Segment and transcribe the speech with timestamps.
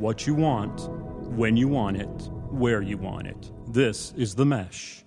[0.00, 0.88] what you want,
[1.36, 3.52] when you want it, where you want it.
[3.68, 5.04] This is The Mesh.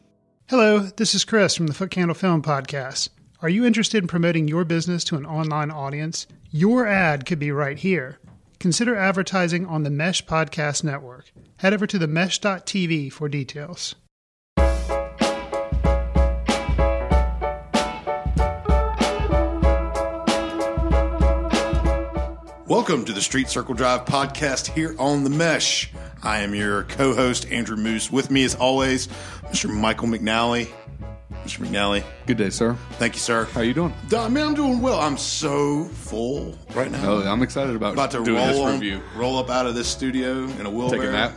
[0.49, 3.09] Hello, this is Chris from the Foot Candle Film Podcast.
[3.41, 6.27] Are you interested in promoting your business to an online audience?
[6.51, 8.19] Your ad could be right here.
[8.59, 11.31] Consider advertising on the Mesh Podcast Network.
[11.57, 13.95] Head over to the mesh.tv for details.
[22.83, 25.89] Welcome to the Street Circle Drive podcast here on The Mesh.
[26.21, 28.11] I am your co host, Andrew Moose.
[28.11, 29.07] With me, as always,
[29.45, 29.73] Mr.
[29.73, 30.69] Michael McNally.
[31.45, 31.65] Mr.
[31.65, 32.75] McNally, Good day, sir.
[32.99, 33.45] thank you, sir.
[33.45, 33.93] How you doing?
[34.11, 34.99] Man, I'm doing well.
[34.99, 37.09] I'm so full right now.
[37.09, 39.01] Oh, I'm excited about, about to doing roll this on- review.
[39.15, 41.03] roll up out of this studio in a wheelbarrow.
[41.03, 41.33] Take a nap.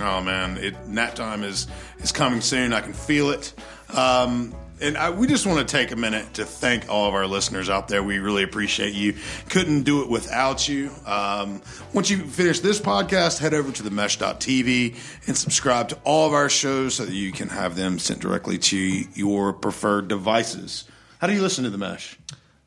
[0.00, 1.66] Oh man, it, nap time is
[1.98, 2.72] is coming soon.
[2.72, 3.52] I can feel it.
[3.94, 7.26] Um, and I, we just want to take a minute to thank all of our
[7.26, 8.02] listeners out there.
[8.02, 9.14] We really appreciate you.
[9.48, 10.90] Couldn't do it without you.
[11.06, 16.26] Um, once you finish this podcast, head over to the mesh.tv and subscribe to all
[16.26, 20.84] of our shows so that you can have them sent directly to your preferred devices.
[21.20, 22.18] How do you listen to the mesh?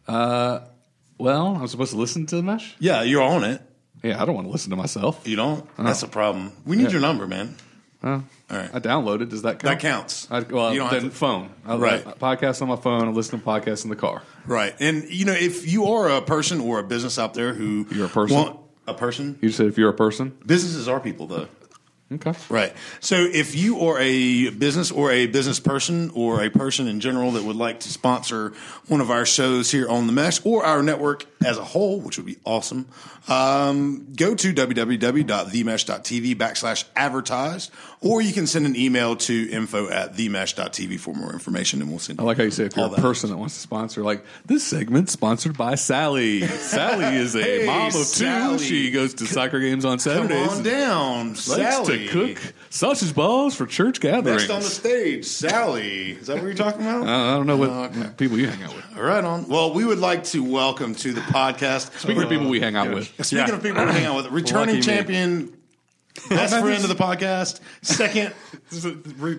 [0.07, 2.75] Well, I'm supposed to listen to the mesh.
[2.79, 3.61] Yeah, you're on it.
[4.03, 5.27] Yeah, I don't want to listen to myself.
[5.27, 5.77] You don't?
[5.77, 6.51] That's a problem.
[6.65, 7.55] We need your number, man.
[8.03, 8.69] Oh, All right.
[8.73, 9.29] I downloaded.
[9.29, 9.61] Does that count?
[9.61, 10.27] That counts.
[10.31, 11.49] I, well, You don't then have to- phone.
[11.65, 12.05] I, Right.
[12.07, 13.07] I, podcast on my phone.
[13.07, 14.23] I listen to podcasts in the car.
[14.47, 14.73] Right.
[14.79, 17.85] And, you know, if you are a person or a business out there who.
[17.91, 18.35] You're a person?
[18.37, 19.37] Want, a person?
[19.41, 20.35] You said if you're a person.
[20.45, 21.47] Businesses are people, though.
[22.11, 22.33] Okay.
[22.49, 22.73] Right.
[22.99, 27.31] So if you are a business or a business person or a person in general
[27.31, 28.51] that would like to sponsor
[28.87, 32.17] one of our shows here on the Mesh or our network as a whole, which
[32.17, 32.85] would be awesome,
[33.27, 40.13] um, go to www.themesh.tv backslash advertise, or you can send an email to info at
[40.15, 42.89] themesh.tv for more information and we'll send I like how you say if you're a
[42.89, 42.99] that.
[42.99, 46.41] person that wants to sponsor, like this segment sponsored by Sally.
[46.41, 48.59] Sally is a Hey, mom of two.
[48.59, 50.47] She goes to soccer games on Saturdays.
[50.47, 52.00] Come on down, Sally.
[52.07, 54.47] To cook sausage balls for church gatherings.
[54.47, 56.11] Next on the stage, Sally.
[56.11, 57.07] Is that what you're talking about?
[57.07, 58.09] I don't know what Okay.
[58.17, 58.85] people you hang out with.
[58.97, 59.47] All right, on.
[59.47, 61.97] Well, we would like to welcome to the podcast.
[61.99, 63.53] Speaking of people we hang out uh, with, Speaking Yeah.
[63.55, 65.47] of people we hang out with, returning Lucky me.
[66.15, 68.33] Champion, best friend of the podcast, second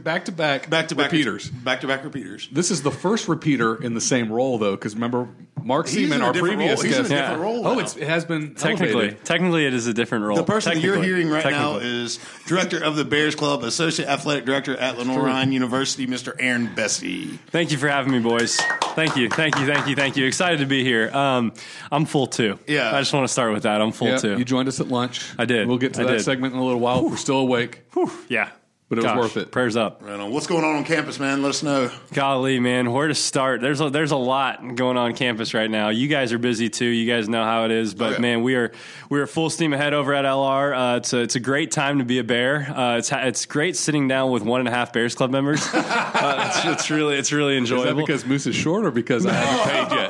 [0.03, 1.51] back to back, back to back repeaters.
[1.51, 2.49] back to back repeaters.
[2.51, 5.29] This is the first repeater in the same role, though, because remember
[5.63, 6.87] Mark He's Seaman, in a our different previous role.
[6.87, 7.21] He's in a guest.
[7.21, 9.25] different role Oh, it's, it has been Technically, elevated.
[9.25, 10.37] technically, it is a different role.
[10.37, 11.23] The person that you're Technically.
[11.23, 12.03] hearing right now Technically.
[12.05, 16.35] is director of the Bears Club, associate athletic director at Lenoir-Rhyne University, Mr.
[16.41, 17.27] Aaron Bessie.
[17.49, 18.57] Thank you for having me, boys.
[18.95, 20.27] Thank you, thank you, thank you, thank you.
[20.27, 21.11] Excited to be here.
[21.15, 21.53] Um,
[21.93, 22.59] I'm full too.
[22.67, 22.95] Yeah.
[22.95, 23.81] I just want to start with that.
[23.81, 24.39] I'm full Yeah, too.
[24.39, 25.25] you joined us at lunch.
[25.39, 25.69] I did.
[25.69, 26.23] We'll get to I that did.
[26.23, 27.09] segment in a little while.
[27.09, 27.83] We're still awake.
[28.29, 28.51] yeah,
[28.89, 29.51] But it was worth it.
[29.51, 30.03] Prayers up.
[30.03, 30.31] Right on.
[30.33, 31.43] What's going on on campus, man?
[31.43, 31.91] Let us know.
[32.13, 33.61] Golly, man, where to start?
[33.61, 35.89] There's a, there's a lot going on campus right now.
[35.89, 36.85] You guys are busy too.
[36.87, 38.19] You guys know how it is, but Oh, yeah.
[38.19, 38.73] man, we are
[39.09, 40.95] we are full steam ahead over at LR.
[40.95, 42.71] Uh, it's a it's a great time to be a bear.
[42.71, 45.63] Uh, it's it's great sitting down with one and a half Bears Club members.
[45.73, 48.03] uh, it's, it's really it's really Is that enjoyable.
[48.07, 50.02] because Moose is short or because I haven't paid yet?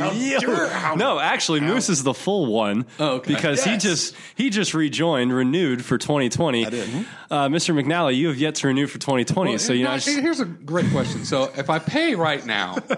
[0.00, 0.94] Oh, yo.
[0.94, 1.18] no!
[1.18, 2.86] Actually, Moose is the full one.
[2.98, 3.34] Oh, okay.
[3.34, 6.66] Because he just he just rejoined, renewed for 2020.
[6.66, 6.88] I did.
[7.30, 7.74] Uh, Mr.
[7.74, 9.50] McNally, you have yet to renew for 2020.
[9.50, 11.24] Well, so you know, I just- here's a great question.
[11.24, 12.96] So if I pay right now, yeah,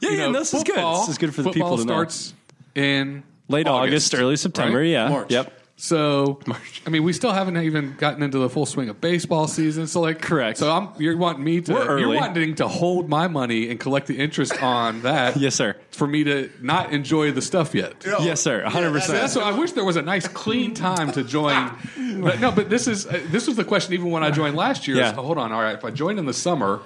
[0.00, 0.74] you yeah, know, this is good.
[0.74, 1.92] football- This is good for the people football to know.
[1.94, 2.34] starts
[2.74, 4.78] in Late August, early September.
[4.78, 4.86] right?
[4.88, 5.08] Yeah.
[5.08, 5.30] March.
[5.30, 5.52] Yep.
[5.76, 6.38] So,
[6.86, 9.88] I mean, we still haven't even gotten into the full swing of baseball season.
[9.88, 10.58] So, like, Correct.
[10.58, 12.16] So, I'm you're wanting me to We're you're early.
[12.16, 15.36] wanting to hold my money and collect the interest on that.
[15.44, 15.74] Yes, sir.
[15.90, 17.94] For me to not enjoy the stuff yet.
[18.06, 18.62] Yes, sir.
[18.62, 18.86] 100.
[18.86, 21.72] So percent that's what I wish there was a nice clean time to join.
[22.20, 24.86] But no, but this is uh, this was the question even when I joined last
[24.86, 24.96] year.
[24.96, 25.12] is, Yeah.
[25.14, 25.76] hold on, all right.
[25.76, 26.80] If I joined in the summer,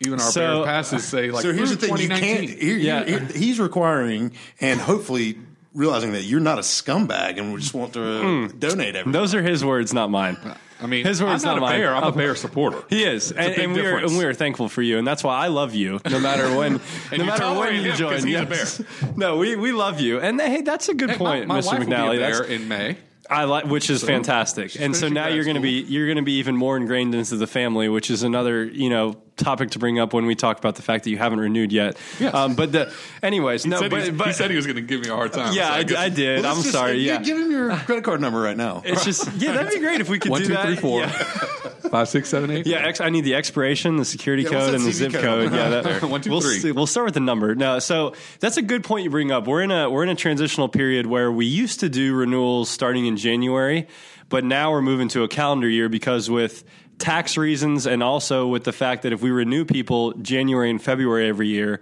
[0.00, 2.48] even our So- bear passes say like So here's the thing: you 2019.
[2.48, 2.62] can't.
[2.62, 3.04] Here, Yeah.
[3.04, 4.30] here- he's requiring
[4.60, 5.38] and hopefully
[5.76, 9.12] realizing that you're not a scumbag and we just want to uh, donate everything.
[9.12, 10.36] Those are his words, not mine.
[10.78, 11.80] I mean, His words, I'm not, not a mine.
[11.80, 11.94] bear.
[11.96, 12.82] I'm a bear supporter.
[12.90, 15.24] He is, and, big and we are and we are thankful for you, and that's
[15.24, 16.74] why I love you, no matter when,
[17.12, 18.12] no you matter tolerate when you him join.
[18.12, 18.82] 'cause he's a yes.
[19.16, 21.78] No, we, we love you, and hey, that's a good Hey, point, my, Mr.
[21.78, 22.16] McNally.
[22.18, 22.98] be a That's in May.
[23.30, 24.78] I like, which is fantastic.
[24.78, 27.36] And so now you're going to be you're going to be even more ingrained into
[27.36, 30.76] the family, which is another you know topic to bring up when we talk about
[30.76, 31.96] the fact that you haven't renewed yet.
[32.18, 32.34] Yes.
[32.34, 32.92] Um, but the
[33.22, 35.14] anyways, no, Said he's- but, but he said he was going to give me a
[35.14, 35.54] hard time.
[35.54, 36.42] yeah, so I, guess- I did.
[36.42, 36.98] Well, I'm just- sorry.
[36.98, 38.82] yeah, Yeah, give him your credit card number right now.
[38.84, 40.66] it's just yeah, that'd be great if we could One, do two, that.
[40.66, 41.00] three, four.
[41.00, 41.08] Yeah.
[41.86, 42.66] Five, six, seven, eight.
[42.66, 45.22] Yeah, ex- I need the expiration, the security Yeah, code, and the zip code?
[45.22, 45.52] code.
[45.52, 46.58] Yeah, that, One, two, we'll three.
[46.58, 47.54] see- we'll start with the number.
[47.54, 49.46] No, so that's a good point you bring up.
[49.46, 53.06] We're in a we're in a transitional period where we used to do renewals starting
[53.06, 53.86] in January,
[54.28, 56.64] but now we're moving to a calendar year because with
[56.98, 61.28] tax reasons and also with the fact that if we renew people January and February
[61.28, 61.80] every year.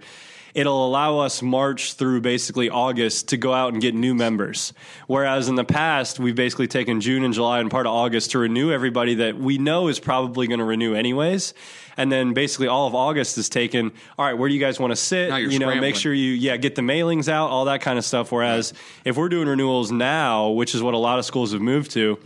[0.55, 4.73] it'll allow us March through basically August to go out and get new members.
[5.05, 8.39] Whereas in the past, we've basically taken June and July and part of August to
[8.39, 11.53] renew everybody that we know is probably going to renew anyways.
[11.97, 13.91] And then basically all of August is taken.
[14.17, 15.29] All right, where do you guys want to sit?
[15.51, 18.31] You know, make sure you yeah get the mailings out, all that kind of stuff.
[18.31, 18.73] Whereas
[19.03, 22.17] if we're doing renewals now, which is what a lot of schools have moved to,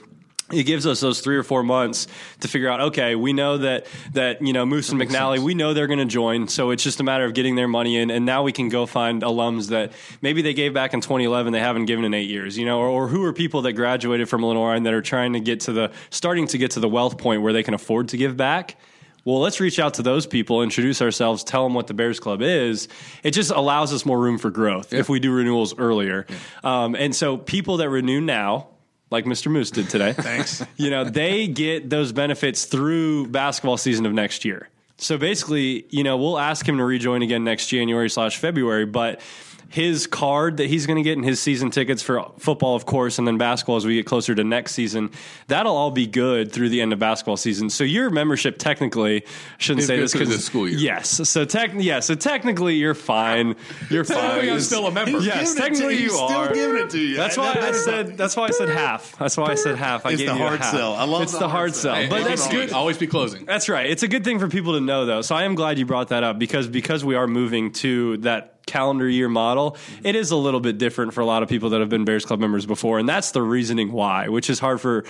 [0.52, 2.08] it gives us those three or four months
[2.42, 2.82] to figure out.
[2.82, 6.06] Okay, we know that that you know Moose and McNally, we know they're going to
[6.06, 8.70] join, so it's just a matter of getting their money in, and now we can
[8.70, 9.92] go find alums that
[10.22, 12.88] maybe they gave back in 2011, they haven't given in eight years, you know, or,
[12.88, 15.74] or who are people that graduated from Lenoir and that are trying to get to
[15.74, 18.78] the starting to get to the wealth point where they can afford to give back.
[19.26, 22.42] Well, let's reach out to those people, introduce ourselves, tell them what the Bears Club
[22.42, 22.88] is.
[23.22, 26.26] It just allows us more room for growth if we do renewals earlier.
[26.64, 28.70] Um, and so, people that renew now,
[29.12, 29.52] like Mr.
[29.52, 30.64] Moose did today, Thanks.
[30.78, 34.70] you know, they get those benefits through basketball season of next year.
[34.98, 39.22] So basically, you know, we'll ask him to rejoin again next January slash February, but
[39.70, 43.20] his card that he's going to get and his season tickets for football, of course,
[43.20, 45.12] and then basketball as we get closer to next season,
[45.48, 47.70] that'll all be good through the end of basketball season.
[47.70, 49.24] So your membership technically
[49.60, 50.78] shouldn't Is say good this through because this school year.
[50.80, 51.30] Yes.
[51.30, 52.00] So tech, yeah.
[52.00, 53.56] So technically, you're fine.
[53.90, 54.50] You're fine.
[54.50, 55.20] I'm still a member.
[55.20, 56.54] Yes, Giving to technically you, you still are.
[56.54, 57.16] giving it to you.
[57.16, 58.18] That's why I said.
[58.18, 59.18] That's why I said half.
[59.18, 60.06] That's why I said half.
[60.06, 60.74] I It's gave the you a hard half.
[60.74, 60.94] sell.
[60.96, 61.94] I love It's the the hard hard sell.
[61.94, 62.72] sell, Hey, but hey, that's hey, good.
[62.74, 63.46] Always be closing.
[63.46, 63.90] That's right.
[63.90, 65.22] It's a good thing for people to know, though.
[65.22, 68.59] So I am glad you brought that up because because we are moving to that
[68.70, 69.76] calendar year model.
[70.04, 72.26] It is a little bit different for a lot of people that have been Bears
[72.26, 75.04] Club members before, and that's the reasoning why, which is hard for.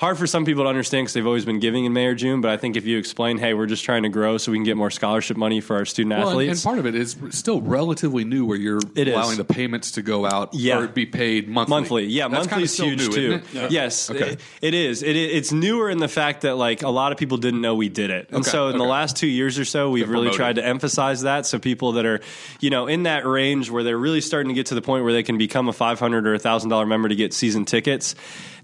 [0.00, 2.40] Hard for some people to understand because they've always been giving in May or June,
[2.40, 4.64] but I think if you explain, hey, we're just trying to grow so we can
[4.64, 7.60] get more scholarship money for our student Well, and, and part of it is still
[7.60, 9.14] relatively new, where you're It is.
[9.14, 10.78] allowing the payments to go out Yeah.
[10.78, 11.70] or be paid monthly.
[11.70, 14.30] monthly yeah monthly is huge new, too isn't yes Okay.
[14.30, 17.36] it- it is it, it's newer in the fact that like a lot of people
[17.36, 19.90] didn't know we did it and Okay, so in the last two years or so
[19.90, 22.20] we've really tried to emphasize that so people that are
[22.60, 25.12] you know in that range where they're really starting to get to the point where
[25.12, 28.14] they can become a 500 or a thousand dollar member to get season tickets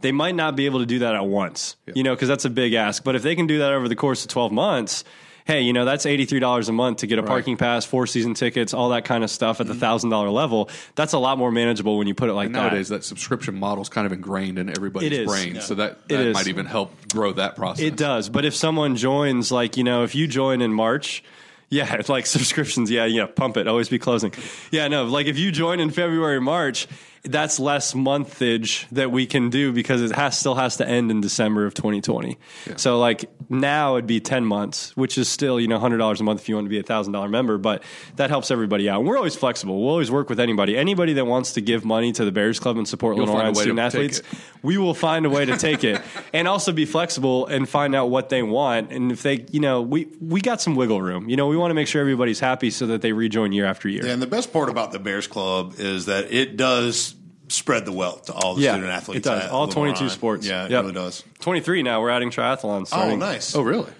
[0.02, 2.50] they might not be able to do that at once you know because that's a
[2.50, 5.04] big ask but if they can do that over the course of 12 months
[5.46, 8.74] hey, you know, that's $83 a month to get a parking pass, four season tickets,
[8.74, 10.08] all that kind of stuff at the mm-hmm.
[10.12, 10.68] $1,000 level.
[10.96, 12.62] That's a lot more manageable when you put it like And that.
[12.62, 15.26] nowadays, that subscription model is kind of ingrained in everybody's It is.
[15.26, 15.60] brain, Yeah.
[15.60, 16.34] so that, It that is.
[16.34, 17.84] might even help grow that process.
[17.84, 21.22] It does, but if someone joins, like you know, if you join in March,
[21.68, 24.32] yeah, it's like subscriptions, yeah, yeah, pump it, always be closing,
[24.72, 26.88] yeah, no, like if you join in February, March,
[27.22, 31.20] that's less monthage that we can do because it has still has to end in
[31.20, 32.38] December of 2020.
[32.76, 36.24] So like now it'd be 10 months, which is still you know hundred dollars a
[36.24, 37.82] month if you want to be a thousand dollar member, but
[38.16, 39.00] that helps everybody out.
[39.00, 39.80] And we're always flexible.
[39.80, 42.76] We'll always work with anybody, anybody that wants to give money to the Bears Club
[42.76, 44.22] and support You'll Lenoir and student athletes
[44.62, 46.02] we will find a way to take it
[46.32, 49.80] and also be flexible and find out what they want and if they you know
[49.80, 52.70] we we got some wiggle room you know we want to make sure everybody's happy
[52.70, 55.74] so that they rejoin year after year And the best part about the Bears Club
[55.78, 57.14] is that it does
[57.48, 59.26] spread the wealth to all the Yeah, student athletes.
[59.26, 59.50] it does.
[59.50, 60.46] All 22 sports.
[60.46, 60.80] Yeah, it Yep.
[60.82, 61.22] really does.
[61.40, 63.54] 23 now we're adding triathlon Oh, nice.
[63.54, 63.90] Oh, really?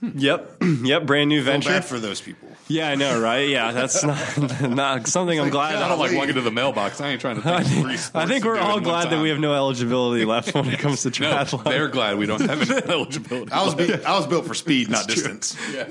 [0.00, 0.10] Hmm.
[0.16, 2.48] yep yep brand new Feel venture bad for those people.
[2.66, 6.34] yeah i know right yeah that's not, not something i'm glad I don't like walking
[6.34, 7.00] to the mailbox.
[7.00, 9.54] I ain't trying to think three I think we're all glad that we have no
[9.54, 11.62] eligibility left when it comes to No, triathlon.
[11.62, 13.52] they're glad we don't have any eligibility.
[13.52, 15.56] I was be- I was built for speed, not distance.
[15.72, 15.86] yeah,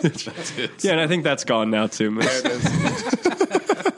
[0.82, 2.12] yeah, and I think that's gone now too.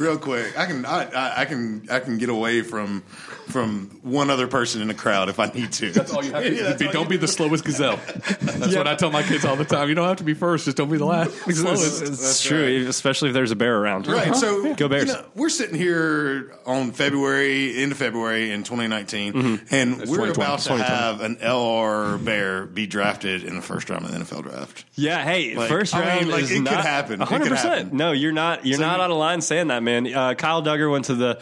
[0.03, 3.03] Real quick, I can I, I can I can get away from
[3.47, 5.91] from one other person in the crowd if I need to.
[5.91, 6.87] That's all you have to Yeah, that's be.
[6.89, 7.99] Don't be the slowest gazelle.
[8.41, 9.89] That's what I tell my kids all the time.
[9.89, 10.65] You don't have to be first.
[10.65, 11.31] Just don't be the last.
[11.47, 12.01] It's, slowest.
[12.03, 14.07] it's true, especially if there's a bear around.
[14.07, 14.35] Right.
[14.35, 15.07] So Go Bears.
[15.07, 20.77] you know, we're sitting here on February, into February in 2019, and we're about to
[20.77, 24.85] have an LR Bear be drafted in the first round of the NFL draft.
[24.95, 27.13] Yeah, hey, Like, first I mean, round like, is it could not happen.
[27.21, 27.93] It could hundred percent.
[27.93, 28.65] No, you're not.
[28.65, 30.11] You're So not you- out of line saying that, man.
[30.13, 31.39] Uh, Kyle Dugger went to the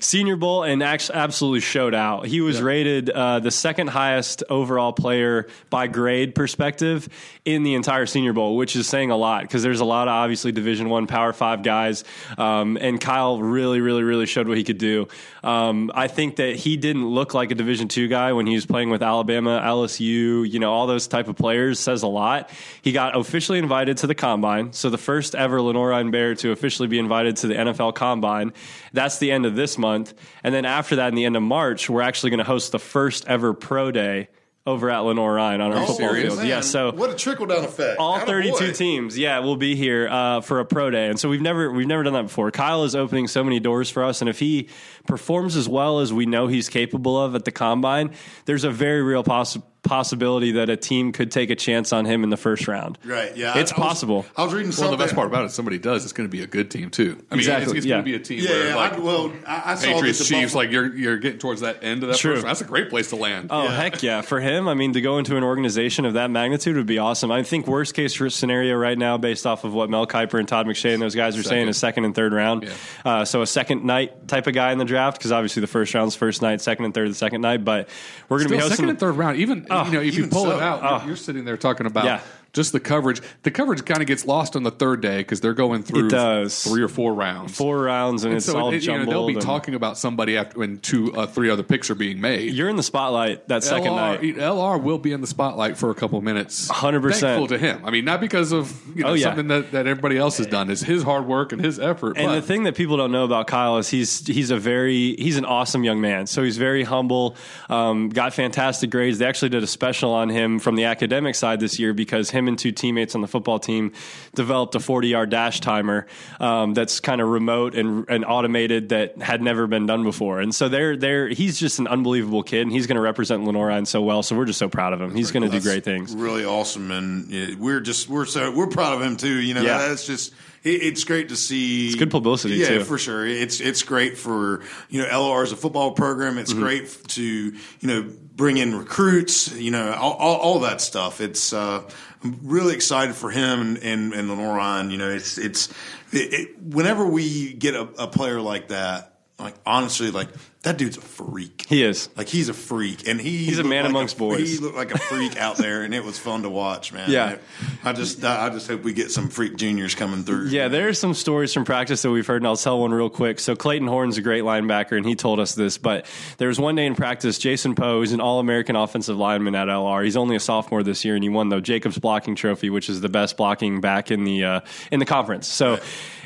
[0.00, 2.26] Senior Bowl and absolutely showed out.
[2.26, 7.08] He was rated uh, the second highest overall player by grade perspective
[7.44, 10.12] in the entire Senior Bowl, which is saying a lot because there's a lot of
[10.12, 12.04] obviously Division One Power Five guys,
[12.36, 15.08] um, and Kyle really, really, really showed what he could do.
[15.42, 18.66] Um, I think that he didn't look like a Division Two guy when he was
[18.66, 21.78] playing with Alabama, LSU, you know, all those type of players.
[21.78, 22.50] Says a lot.
[22.82, 26.88] He got officially invited to the combine, so the first ever Lenoir-Rhyne Bear to officially
[26.88, 28.52] be invited to the NFL Combine.
[28.92, 31.88] That's the end of this month, and then after that, in the end of March,
[31.88, 34.28] we're actually going to host the first ever pro day
[34.66, 36.34] over at Lenoir-Rhyne on our football serious?
[36.34, 36.46] field.
[36.46, 37.98] Yeah, so what a trickle down effect!
[37.98, 38.26] all Attaboy.
[38.58, 41.70] 32 teams yeah will be here uh, for a pro day and so we've never
[41.72, 44.38] we've never done that before kyle is opening so many doors for us and if
[44.40, 44.68] he
[45.06, 48.10] performs as well as we know he's capable of at the combine
[48.44, 52.24] there's a very real poss- possibility that a team could take a chance on him
[52.24, 52.98] in the first round.
[53.04, 53.34] Right.
[53.36, 53.58] Yeah.
[53.58, 54.26] It's I- I was- possible.
[54.36, 54.98] I was reading Well, something.
[54.98, 56.90] the best part about it, if somebody does, it's going to be a good team
[56.90, 57.16] too.
[57.30, 57.94] I mean, Exactly, it's, it's yeah.
[57.96, 58.50] going to be a team Yeah.
[58.50, 61.16] where yeah like I, well, I, I saw Patriots, the Chiefs, Buffalo- like you're you're
[61.18, 62.32] getting towards that end of that True.
[62.34, 62.50] first round.
[62.50, 63.48] That's a great place to land.
[63.50, 64.20] Oh heck yeah!
[64.20, 67.30] For him, I mean, to go into an organization of that magnitude would be awesome.
[67.30, 70.66] I think worst case scenario right now, based off of what Mel Kiper and Todd
[70.66, 71.68] McShay and those guys are saying, Second.
[71.68, 72.64] is second and third round.
[72.64, 72.72] Yeah.
[73.04, 75.94] Uh, so a second night type of guy in the draft because obviously the first
[75.94, 77.64] round's first night, second and third the second night.
[77.64, 77.88] But
[78.28, 79.38] we're going to be hosting second and third round.
[79.38, 80.56] Even you know, if you pull so.
[80.56, 80.88] it out, Oh.
[80.88, 82.20] you're, uh, you're sitting there talking about Yeah.
[82.52, 83.20] Just the coverage.
[83.42, 86.10] The coverage kind of gets lost on the third day because they're going through It
[86.10, 86.62] does.
[86.62, 87.56] three or four rounds.
[87.56, 89.08] four rounds and, it's so all it- you know, jumbled.
[89.14, 92.20] they'll be and talking about somebody after when two, uh, three other picks are being
[92.20, 92.52] made.
[92.54, 94.36] You're in the spotlight that second LR, night.
[94.38, 96.68] LR will be in the spotlight for a couple minutes.
[96.68, 97.20] 100%.
[97.20, 97.80] Thankful to him.
[97.84, 99.24] I mean, not because of you know, Oh, yeah.
[99.24, 100.70] something that, that everybody else has done.
[100.70, 102.16] It's his hard work and his effort.
[102.16, 105.14] And but the thing that people don't know about Kyle is he's he's a very
[105.16, 106.26] he's an awesome young man.
[106.26, 107.36] So he's very humble.
[107.68, 109.18] Um, got fantastic grades.
[109.18, 112.37] They actually did a special on him from the academic side this year because him
[112.46, 113.92] and two teammates on the football team
[114.34, 116.06] developed a 40 yard dash timer
[116.38, 120.40] um, that's kind of remote and, and automated that had never been done before.
[120.40, 123.84] And so they're they're he's just an unbelievable kid and he's going to represent Lenoir
[123.86, 124.22] so well.
[124.22, 125.14] So we're just so proud of him.
[125.14, 126.14] He's going to do great things.
[126.14, 129.40] Really awesome, and we're just we're so we're proud of him too.
[129.40, 129.78] You know, Yeah.
[129.88, 131.86] that's just it's great to see.
[131.86, 132.84] It's good publicity, yeah, too.
[132.84, 133.24] for sure.
[133.26, 136.36] It's it's great for you know LR as a football program.
[136.36, 136.62] It's Mm-hmm.
[136.62, 139.54] great to you know bring in recruits.
[139.54, 141.20] You know, all, all, all that stuff.
[141.20, 141.82] It's uh,
[142.24, 144.90] I'm really excited for him and and, and.
[144.90, 145.68] You know, it's it's
[146.12, 149.17] it, it, whenever we get a, a player like that.
[149.38, 150.28] Like honestly, like
[150.62, 151.64] that dude's a freak.
[151.68, 152.08] He is.
[152.16, 154.50] Like he's a freak, and he He's a man like amongst boys.
[154.50, 157.08] He looked like a freak out there, and it was fun to watch, man.
[157.08, 157.36] Yeah.
[157.84, 160.48] I just I just hope we get some freak juniors coming through.
[160.48, 163.38] Yeah, there's some stories from practice that we've heard, and I'll tell one real quick.
[163.38, 165.78] So Clayton Horn's a great linebacker, and he told us this.
[165.78, 166.06] But
[166.38, 170.02] there was one day in practice, Jason Poe is an All-American offensive lineman at LR.
[170.02, 173.00] He's only a sophomore this year, and he won the Jacobs Blocking Trophy, which is
[173.00, 175.46] the best blocking back in the uh, in the conference.
[175.46, 175.78] So.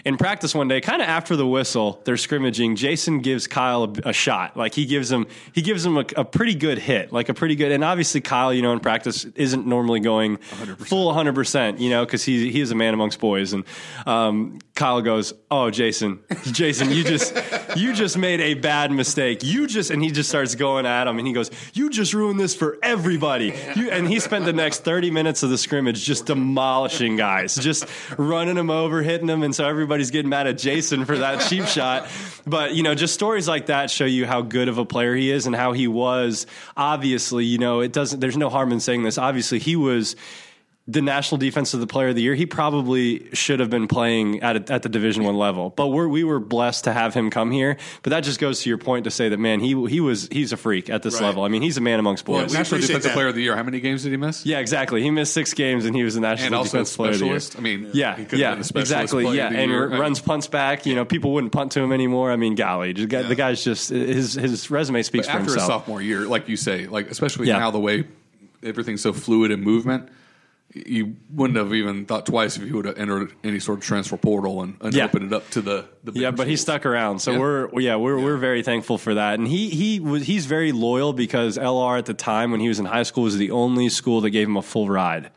[0.04, 2.76] In practice one day, kind of after the whistle, they're scrimmaging.
[2.76, 4.56] Jason gives Kyle a, a shot.
[4.56, 7.54] Like he gives him, he gives him a, a pretty good hit, like a pretty
[7.54, 7.72] good.
[7.72, 12.04] And obviously, Kyle, you know, in practice isn't normally going full 100, percent you know,
[12.04, 13.52] because he he is a man amongst boys.
[13.52, 13.64] And
[14.06, 17.36] um, Kyle goes, "Oh, Jason, Jason, you just
[17.76, 19.42] you just made a bad mistake.
[19.42, 22.40] You just," and he just starts going at him, and he goes, "You just ruined
[22.40, 26.26] this for everybody." You, and he spent the next 30 minutes of the scrimmage just
[26.26, 27.86] demolishing guys, just
[28.18, 31.66] running them over, hitting them, and so everybody's getting mad at Jason for that cheap
[31.66, 32.08] shot.
[32.46, 35.30] But you know, just stories like that show you how good of a player he
[35.30, 36.46] is and how he was.
[36.78, 38.20] Obviously, you know, it doesn't.
[38.20, 39.18] There's no harm in saying this.
[39.18, 40.16] Obviously, he was
[40.88, 42.34] the national defense of the player of the year.
[42.34, 46.08] He probably should have been playing at a, at the Division One level, but we're,
[46.08, 47.76] we were blessed to have him come here.
[48.02, 50.52] But that just goes to your point to say that man, he he was he's
[50.52, 51.26] a freak at this Right.
[51.28, 51.44] level.
[51.44, 52.50] I mean, he's a man amongst boys.
[52.50, 53.12] we National Defensive that.
[53.14, 53.54] Player of the Year.
[53.54, 54.44] How many games did he miss?
[54.44, 55.02] yeah, exactly.
[55.02, 57.26] He missed six games and he was the national and also defensive player of the
[57.26, 57.38] year.
[57.40, 57.58] specialist.
[57.58, 59.36] I mean, Yeah, he could have yeah, specialist exactly.
[59.36, 59.82] Yeah, and year.
[59.82, 60.84] r- I mean, runs punts back.
[60.84, 62.32] You know, people wouldn't punt to him anymore.
[62.32, 65.66] I mean, golly, just guy, the guy's just his his resume speaks for after himself.
[65.68, 67.58] sophomore year, like you say, like especially Yeah.
[67.60, 68.04] now the way
[68.64, 70.08] everything's so fluid in movement,
[70.74, 74.16] you wouldn't have even thought twice if he would have entered any sort of transfer
[74.16, 75.04] portal and, and Yeah.
[75.04, 77.38] opened it up to the, the Yeah, but he stuck around, so Yeah.
[77.38, 79.38] we're yeah we're we're very thankful for that.
[79.38, 82.78] And he he was he's very loyal because LR at the time when he was
[82.78, 85.30] in high school was the only school that gave him a full ride.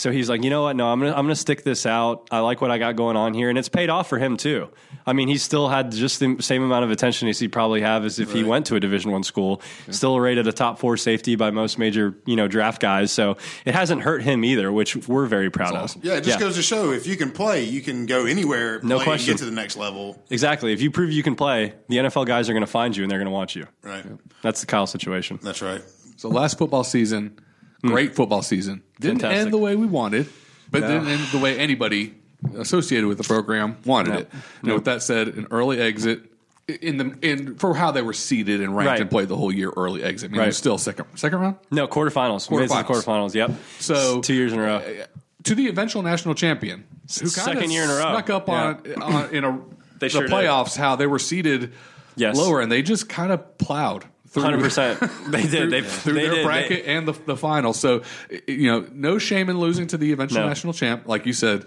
[0.00, 0.76] So he's like, you know what?
[0.76, 2.28] No, I'm gonna I'm gonna stick this out.
[2.30, 4.70] I like what I got going on here, and it's paid off for him too.
[5.06, 8.04] I mean, he still had just the same amount of attention as he probably have
[8.04, 9.60] as if he went to a Division One school.
[9.90, 13.12] Still rated a top four safety by most major you know draft guys.
[13.12, 15.82] So it hasn't hurt him either, which we're very proud of.
[15.84, 16.00] awesome.
[16.02, 18.80] Yeah, it just goes to show if you can play, you can go anywhere.
[18.82, 19.32] No play, question.
[19.32, 20.22] And get to the next level.
[20.30, 20.72] exactly.
[20.72, 23.10] If you prove you can play, the NFL guys are going to find you and
[23.10, 23.66] they're going to want you.
[23.82, 24.04] Right.
[24.40, 25.38] That's the Kyle situation.
[25.42, 25.82] That's right.
[26.16, 27.38] So last football season,
[27.82, 27.88] Mm.
[27.90, 28.82] great football season.
[29.00, 29.20] Didn't.
[29.20, 29.40] Fantastic.
[29.42, 30.28] end the way we wanted,
[30.70, 32.14] but didn't end the way anybody
[32.58, 34.18] associated with the program wanted No.
[34.20, 34.30] it.
[34.62, 36.22] And with that said, an early exit
[36.68, 39.00] in the in for how they were seeded and ranked Right.
[39.00, 40.30] and played the whole year early exit.
[40.30, 40.54] I mean, it Right.
[40.54, 41.56] still second second round.
[41.70, 42.50] No, quarterfinals.
[42.50, 43.04] Made it to the Quarterfinals.
[43.30, 43.34] quarterfinals.
[43.34, 43.50] Yep.
[43.80, 44.76] So two years in a row.
[44.78, 45.04] Eh,
[45.44, 48.00] to the eventual national champion, who kinda Second year in a row.
[48.12, 49.58] snuck up on, on in a
[49.98, 50.30] They the sure did.
[50.30, 51.72] playoffs how they were seeded
[52.16, 52.36] Yes.
[52.36, 55.00] lower and they just kind of plowed Hundred percent.
[55.28, 55.70] They did.
[55.70, 56.44] They through they their did.
[56.44, 57.72] bracket and the the final.
[57.72, 58.02] So
[58.46, 60.48] you know, no shame in losing to the eventual No.
[60.48, 61.66] national champ, like you said.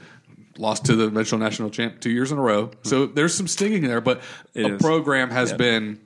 [0.57, 3.81] Lost to the eventual national champ two years in a row, so there's some stinging
[3.87, 3.99] there.
[4.01, 4.21] But
[4.53, 4.81] It a is.
[4.81, 5.57] program has Yeah.
[5.57, 5.99] been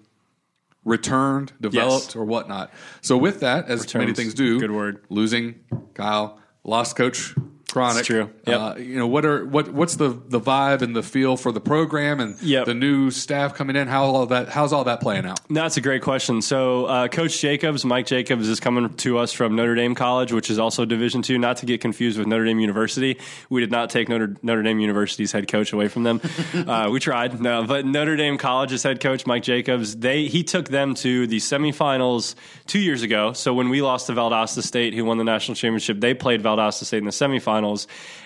[0.86, 2.16] returned, developed, Yes.
[2.16, 2.72] or whatnot.
[3.02, 5.00] So with that, as many things do, Good word.
[5.10, 5.56] Losing
[5.96, 7.36] Kyle, lost coach
[7.72, 8.00] Cronic.
[8.00, 8.30] It's true.
[8.48, 8.60] Yep.
[8.60, 11.60] Uh, you know what are what what's the the vibe and the feel for the
[11.60, 12.66] program and Yep.
[12.66, 13.88] the new staff coming in?
[13.90, 15.40] How all that how's all that playing out?
[15.50, 16.42] No, That's a great question.
[16.42, 20.50] So, uh, Coach Jacobs, Mike Jacobs, is coming to us from Notre Dame College, which
[20.50, 21.38] is also Division two.
[21.38, 23.20] Not to get confused with Notre Dame University.
[23.50, 26.22] We did not take Notre, Notre Dame University's head coach away from them.
[26.54, 30.70] uh, we tried, no, but Notre Dame College's head coach, Mike Jacobs, they he took
[30.70, 33.34] them to the semifinals two years ago.
[33.34, 36.86] So when we lost to Valdosta State, who won the national championship, they played Valdosta
[36.86, 37.57] State in the semifinals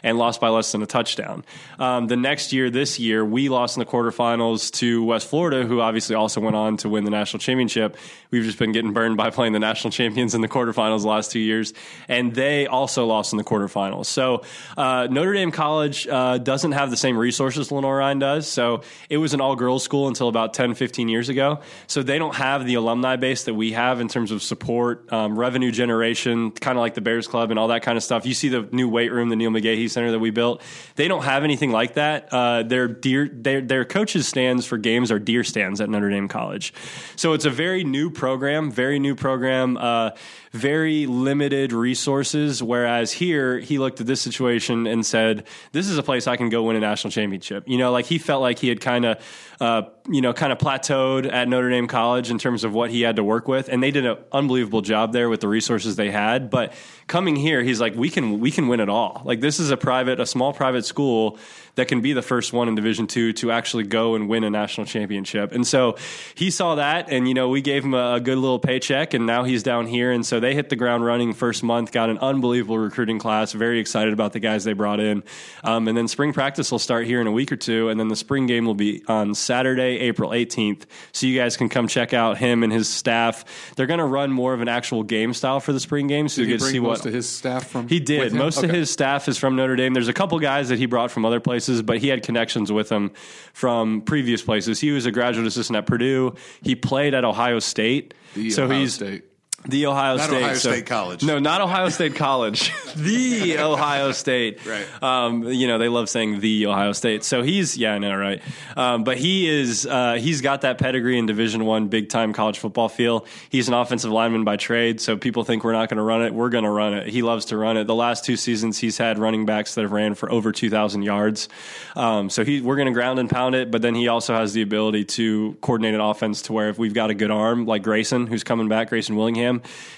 [0.03, 1.43] and lost by less than a touchdown.
[1.79, 5.81] Um, the next year, this year, we lost in the quarterfinals to West Florida, who
[5.81, 7.97] obviously also went on to win the national championship.
[8.31, 11.31] We've just been getting burned by playing the national champions in the quarterfinals the last
[11.31, 11.73] two years,
[12.07, 14.05] and they also lost in the quarterfinals.
[14.05, 14.43] So
[14.77, 18.47] uh, Notre Dame College uh, doesn't have the same resources Lenoir-Rhyne does.
[18.47, 21.59] So it was an all girls school until about 10, 15 years ago.
[21.87, 25.37] So they don't have the alumni base that we have in terms of support, um,
[25.37, 28.25] revenue generation, kind of like the Bears Club and all that kind of stuff.
[28.25, 30.61] You see the new weight room, the Neil McGahee Center that we built.
[30.95, 32.29] They don't have anything like that.
[32.31, 36.27] Uh, their deer, their, their coaches stands for games are deer stands at Notre Dame
[36.27, 36.73] College.
[37.15, 40.11] So it's a very new program, very new program, uh,
[40.51, 42.61] very limited resources.
[42.61, 46.49] Whereas here, he looked at this situation and said, "This is a place I can
[46.49, 49.17] go win a national championship." You know, like he felt like he had kind of,
[49.61, 53.01] uh, you know, kind of plateaued at Notre Dame College in terms of what he
[53.01, 56.11] had to work with, and they did an unbelievable job there with the resources they
[56.11, 56.49] had.
[56.49, 56.73] But
[57.07, 59.77] coming here, he's like, "We can, we can win it all." Like this is a
[59.77, 61.37] private, a small private school
[61.75, 64.49] that can be the first one in Division Two to actually go and win a
[64.49, 65.51] national championship.
[65.51, 65.97] And so
[66.35, 69.25] he saw that, and you know, we gave him a, a good little paycheck, and
[69.25, 72.17] now he's down here, and so they hit the ground running first month, got an
[72.19, 73.53] unbelievable recruiting class.
[73.53, 75.23] Very excited about the guys they brought in,
[75.63, 78.07] um, and then spring practice will start here in a week or two, and then
[78.07, 80.83] the spring game will be on Saturday, April 18th.
[81.11, 83.73] So you guys can come check out him and his staff.
[83.75, 86.41] They're going to run more of an actual game style for the spring game, so
[86.41, 87.87] Did you get to see most what of his staff from?
[87.87, 88.33] he did.
[88.33, 89.93] Most of his staff is from Notre Dame.
[89.93, 92.89] There's a couple guys that he brought from other places, but he had connections with
[92.89, 93.11] them
[93.53, 94.79] from previous places.
[94.79, 96.35] He was a graduate assistant at Purdue.
[96.61, 98.13] He played at Ohio State.
[98.35, 99.23] The so Ohio he's State.
[99.65, 100.43] The Ohio Not State.
[100.43, 101.23] Ohio so- State College.
[101.23, 102.71] No, not Ohio State College.
[102.95, 104.65] the Ohio State.
[104.65, 104.85] Right.
[105.03, 107.23] Um, you know, they love saying the Ohio State.
[107.23, 108.41] So he's yeah, I know, right?
[108.75, 112.59] Um, but he is uh, he's got that pedigree in Division One, big time college
[112.59, 113.25] football feel.
[113.49, 116.33] He's an offensive lineman by trade, so people think we're not going to run it.
[116.33, 117.07] We're going to run it.
[117.07, 117.85] He loves to run it.
[117.85, 121.03] The last two seasons, he's had running backs that have ran for over two thousand
[121.03, 121.49] yards.
[121.95, 124.53] Um, so he we're going to ground and pound it, but then he also has
[124.53, 127.83] the ability to coordinate an offense to where if we've got a good arm like
[127.83, 129.50] Grayson, who's coming back, Grayson Willingham,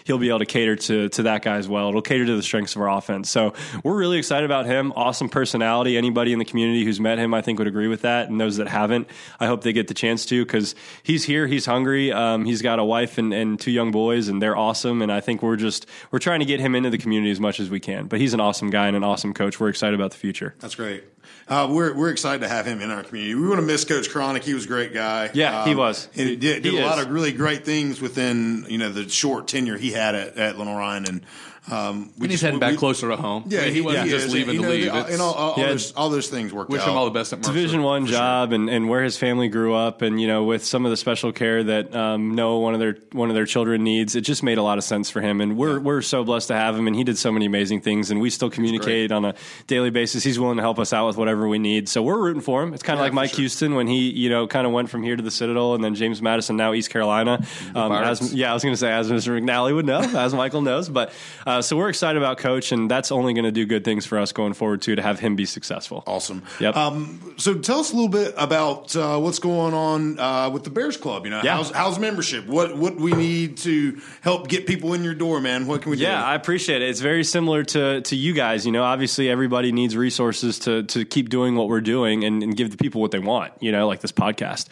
[0.06, 1.90] he'll be able to cater to to that guy as well.
[1.90, 3.30] It'll cater to the strengths of our offense.
[3.30, 4.94] So we're really excited about him.
[4.96, 5.98] Awesome personality.
[5.98, 8.30] Anybody in the community who's met him, I think, would agree with that.
[8.30, 9.08] And those that haven't,
[9.40, 11.48] I hope they get the chance to because he's here.
[11.48, 12.12] He's hungry.
[12.12, 15.02] Um, he's got a wife and, and two young boys, and they're awesome.
[15.02, 17.60] And I think we're just we're trying to get him into the community as much
[17.60, 18.08] as we can.
[18.08, 19.60] But he's an awesome guy and an awesome coach.
[19.60, 20.56] We're excited about the future.
[20.60, 21.04] That's great.
[21.48, 23.36] Uh, we're we're excited to have him in our community.
[23.36, 24.44] We want to miss Coach Cronic.
[24.44, 25.30] He was a great guy.
[25.34, 26.08] Yeah, he was.
[26.16, 29.08] And he did, did He a lot of really great things within you know the
[29.10, 31.22] short tenure he had at, at Lenoir-Rhyne, and
[31.72, 33.46] um, we And he's just- heading we- back we- closer to home.
[33.48, 34.34] Yeah, I mean, he, wasn't he just is.
[34.34, 34.86] leaving You to know, leave.
[34.92, 35.68] the- It's- and all, all, Yeah.
[35.68, 36.90] those, all those things worked wish out.
[36.90, 37.54] him all the best at Mercer.
[37.54, 38.18] Division one for sure.
[38.20, 40.98] job and, and where his family grew up and you know with some of the
[40.98, 44.44] special care that um, Noah one of their one of their children needs it just
[44.44, 46.86] made a lot of sense for him and we're we're so blessed to have him
[46.88, 49.34] and he did so many amazing things and we still communicate on a
[49.68, 52.42] daily basis he's willing to help us out with whatever we need so we're rooting
[52.42, 53.38] for him it's kind of Yeah, like Mike sure.
[53.38, 55.96] Houston when he you know kind of went from here to the Citadel and then
[55.96, 57.44] James Madison now East Carolina
[57.76, 59.40] um, as, yeah I was going to say as Mr.
[59.42, 61.14] McNally would know as Michael knows but
[61.48, 64.18] uh, so we're excited about coach and that's only going to do good things for
[64.20, 66.44] us going forward too to have him be successful Awesome.
[66.60, 66.76] Yep.
[66.76, 70.70] Um, so tell us a little bit about uh, what's going on uh, with the
[70.70, 71.26] Bears Club.
[71.26, 71.56] You know, Yeah.
[71.58, 72.46] how's, how's membership?
[72.48, 75.66] What what we need to help get people in your door, man?
[75.68, 76.04] What can we do?
[76.04, 76.90] Yeah, I appreciate it.
[76.90, 78.66] It's very similar to to you guys.
[78.66, 82.56] You know, obviously everybody needs resources to to keep doing what we're doing and, and
[82.56, 83.54] give the people what they want.
[83.60, 84.68] You know, like this podcast.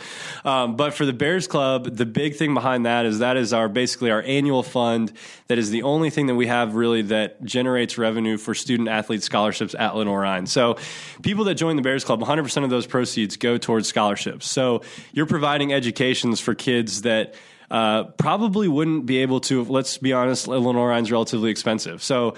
[0.45, 3.67] Um, but for the Bears Club, the big thing behind that is that is our
[3.69, 5.11] basically our annual fund.
[5.47, 9.23] That is the only thing that we have really that generates revenue for student athlete
[9.23, 10.45] scholarships at Lenoir-Rhyne.
[10.47, 10.77] So
[11.21, 14.47] people that join the Bears Club, 100 percent of those proceeds go towards scholarships.
[14.47, 14.81] So
[15.13, 17.35] you're providing educations for kids that
[17.69, 19.63] uh, probably wouldn't be able to.
[19.63, 22.03] Let's be honest, Rhyne's relatively expensive.
[22.03, 22.35] So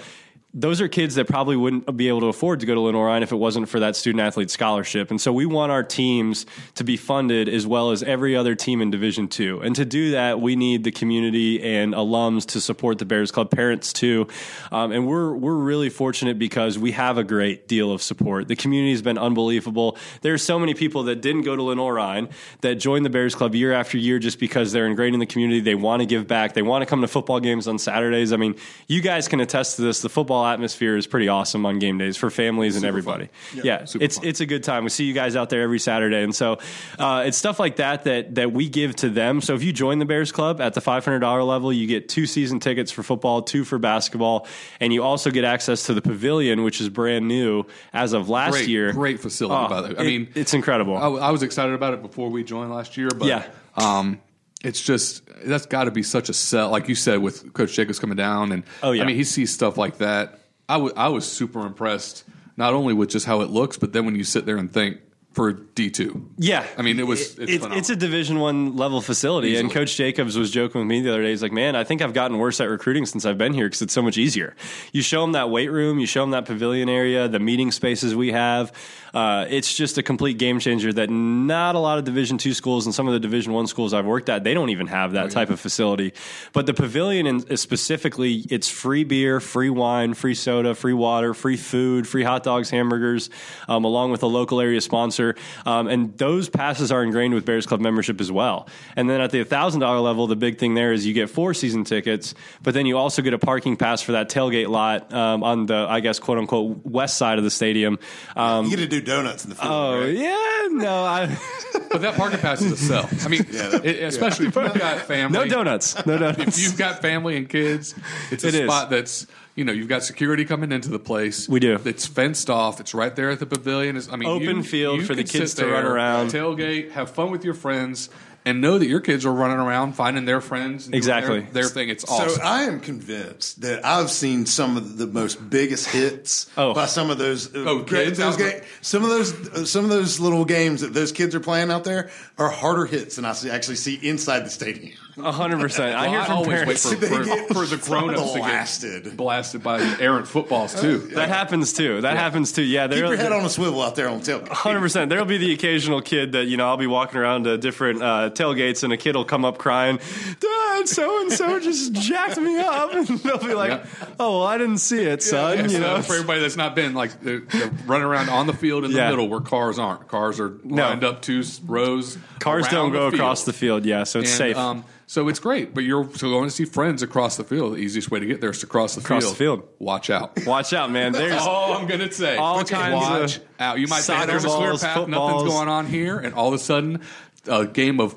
[0.56, 3.32] those are kids that probably wouldn't be able to afford to go to Lenoir if
[3.32, 5.10] it wasn't for that student athlete scholarship.
[5.10, 8.80] And so we want our teams to be funded as well as every other team
[8.80, 9.60] in Division Two.
[9.60, 13.50] And to do that, we need the community and alums to support the Bears Club,
[13.50, 14.28] parents too.
[14.70, 18.46] Um, and we're we're really fortunate because we have a great deal of support.
[18.46, 19.98] The community has been unbelievable.
[20.22, 22.28] There are so many people that didn't go to Lenoir
[22.60, 25.60] that joined the Bears Club year after year just because they're ingrained in the community.
[25.60, 26.54] They want to give back.
[26.54, 28.32] They want to come to football games on Saturdays.
[28.32, 28.54] I mean,
[28.86, 30.00] you guys can attest to this.
[30.00, 33.28] The football atmosphere is pretty awesome on game days for families and everybody.
[33.54, 34.26] Yeah, super it's fun.
[34.26, 34.84] it's a good time.
[34.84, 36.58] We see you guys out there every Saturday, and so
[36.98, 39.40] uh, it's stuff like that that that we give to them.
[39.40, 42.08] So if you join the Bears Club at the five hundred dollar level, you get
[42.08, 44.46] two season tickets for football, two for basketball,
[44.80, 48.52] and you also get access to the pavilion, which is brand new as of last
[48.52, 48.92] Great, year.
[48.92, 49.64] great facility.
[49.64, 50.96] Oh, by the way, I it- mean, it's incredible.
[50.96, 53.46] I, I was excited about it before we joined last year, but Yeah.
[53.76, 54.20] um,
[54.64, 57.98] it's just that's got to be such a sell, like you said, with Coach Jacobs
[57.98, 59.02] coming down, and Oh, yeah.
[59.02, 60.40] I mean he sees stuff like that.
[60.68, 62.24] I wa- I was super impressed,
[62.56, 64.98] not only with just how it looks, but then when you sit there and think
[65.32, 69.00] for D two, Yeah, I mean it was it's, it's, it's a Division One level
[69.00, 71.30] facility, and Coach Jacobs was joking with me the other day.
[71.30, 73.82] He's like, "Man, I think I've gotten worse at recruiting since I've been here because
[73.82, 74.54] it's so much easier.
[74.92, 78.14] You show them that weight room, you show them that pavilion area, the meeting spaces
[78.14, 78.72] we have.
[79.14, 82.84] Uh, it's just a complete game changer that not a lot of Division Two schools
[82.84, 85.30] and some of the Division One schools I've worked at they don't even have that
[85.30, 86.12] type of facility.
[86.52, 91.56] But the pavilion in, specifically, it's free beer, free wine, free soda, free water, free
[91.56, 93.30] food, free hot dogs, hamburgers,
[93.68, 95.36] um, along with a local area sponsor.
[95.64, 98.66] Um, and those passes are ingrained with Bears Club membership as well.
[98.96, 101.54] And then at the thousand dollar level, the big thing there is you get four
[101.54, 105.44] season tickets, but then you also get a parking pass for that tailgate lot um,
[105.44, 108.00] on the, I guess, quote unquote, west side of the stadium.
[108.34, 109.70] Um, You get to do donuts in the field.
[109.70, 110.14] oh right?
[110.14, 111.26] yeah, no, I,
[111.90, 113.08] but that parking pass is a sell.
[113.24, 116.58] I mean, it- especially if you've got family, no donuts, no donuts.
[116.58, 117.94] if you've got family and kids,
[118.30, 118.62] it's a It is.
[118.68, 121.48] spot that's you know you've got security coming into the place.
[121.48, 121.78] We do.
[121.84, 122.80] It's fenced off.
[122.80, 123.96] It's right there at the pavilion.
[123.96, 126.28] It's, I mean, Open you- field you for the kids to run around.
[126.30, 128.10] tailgate, have fun with your friends,
[128.46, 130.84] and know that your kids are running around finding their friends.
[130.84, 131.40] and doing Exactly.
[131.40, 131.88] their, their thing.
[131.88, 132.28] It's awesome.
[132.30, 136.74] So I am convinced that I've seen some of the most biggest hits Oh.
[136.74, 137.54] by some of those.
[137.54, 140.92] uh, Oh, kids those ga- some of those, uh, some of those little games that
[140.94, 144.40] those kids are playing out there are harder hits than I see, actually see inside
[144.44, 144.92] the stadium.
[145.16, 145.94] A hundred percent.
[145.94, 146.84] I Well, hear I from always parents.
[146.86, 149.04] wait for, They for, get for the grown-ups to blasted.
[149.04, 150.98] get blasted by errant footballs too.
[151.14, 152.00] That happens too.
[152.00, 152.62] That happens too.
[152.62, 154.48] Yeah, Keep your head on a swivel out there on the tailgate.
[154.48, 155.10] Hundred percent.
[155.10, 158.30] There'll be the occasional kid that you know I'll be walking around to different uh,
[158.34, 159.98] tailgates, and a kid will come up crying,
[160.40, 163.86] "Dad, so and so just jacked me up," and they'll be like, Yeah.
[164.20, 166.74] "Oh, well, I didn't see it, son." Yeah, you so know, for everybody that's not
[166.74, 170.08] been like they're, they're running around on the field in the middle where cars aren't.
[170.08, 170.82] Cars are No.
[170.88, 172.18] lined up two rows.
[172.40, 173.84] cars don't go the across the field.
[173.84, 174.56] Yeah, so it's And, safe.
[174.56, 177.74] Um, so it's great, but you're so going to see friends across the field.
[177.74, 179.34] The easiest way to get there is to cross the Cross field.
[179.34, 179.62] the field.
[179.78, 180.44] Watch out.
[180.46, 181.12] Watch out, man.
[181.14, 182.36] There's all I'm gonna say.
[182.38, 183.78] all Watch kinds of out.
[183.78, 185.32] You might say soccer there's a clear balls, path, footballs.
[185.32, 187.00] nothing's going on here, and all of a sudden,
[187.46, 188.14] a game of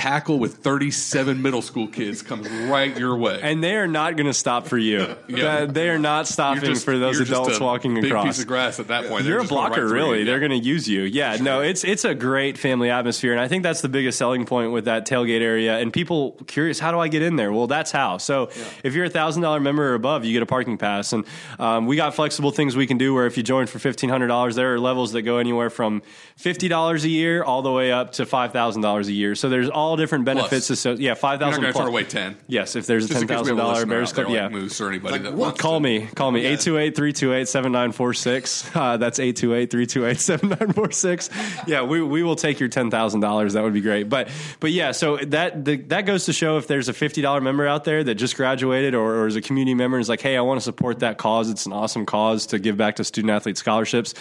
[0.00, 3.38] tackle with 37 middle school kids comes right your way.
[3.42, 5.14] and they are not going to stop for you.
[5.28, 5.66] Yeah.
[5.66, 8.24] They are not stopping just- for those adults walking big across.
[8.24, 9.24] piece of grass at that point.
[9.24, 10.18] They're You're a blocker, right really.
[10.20, 10.24] you.
[10.24, 11.02] They're going to use you.
[11.02, 14.44] Yeah, no, it's it's a great family atmosphere, and I think that's the biggest selling
[14.44, 15.78] point with that tailgate area.
[15.78, 17.52] And people curious, how do I get in there?
[17.52, 18.18] Well, that's how.
[18.18, 18.50] So
[18.82, 21.24] if you're a thousand dollar member or above, you get a parking pass, and
[21.58, 23.14] um, we got flexible things we can do.
[23.14, 26.02] Where if you join for fifteen hundred dollars, there are levels that go anywhere from
[26.36, 29.34] fifty dollars a year all the way up to five thousand dollars a year.
[29.34, 30.68] So there's all different benefits.
[30.68, 30.80] Plus.
[30.80, 32.36] So yeah, five You're not going to turn away 10.
[32.46, 34.10] Yes, if there's a Just ten in case we thousand have a dollar listener Bears
[34.10, 34.58] out there Club, like yeah.
[34.58, 35.38] Moose or anybody Like that what?
[35.38, 36.06] wants Call to- me.
[36.14, 36.42] Call me.
[36.44, 38.76] 828-328-7946.
[38.76, 41.66] Uh, that's 828-328-7946.
[41.66, 43.52] Yeah, we, we will take your $10,000.
[43.52, 44.08] That would be great.
[44.08, 44.28] But
[44.60, 47.84] but yeah, so that the, that goes to show if there's a $50 member out
[47.84, 50.40] there that just graduated or, or is a community member and is like, hey, I
[50.40, 51.50] want to support that cause.
[51.50, 54.14] It's an awesome cause to give back to student athlete scholarships.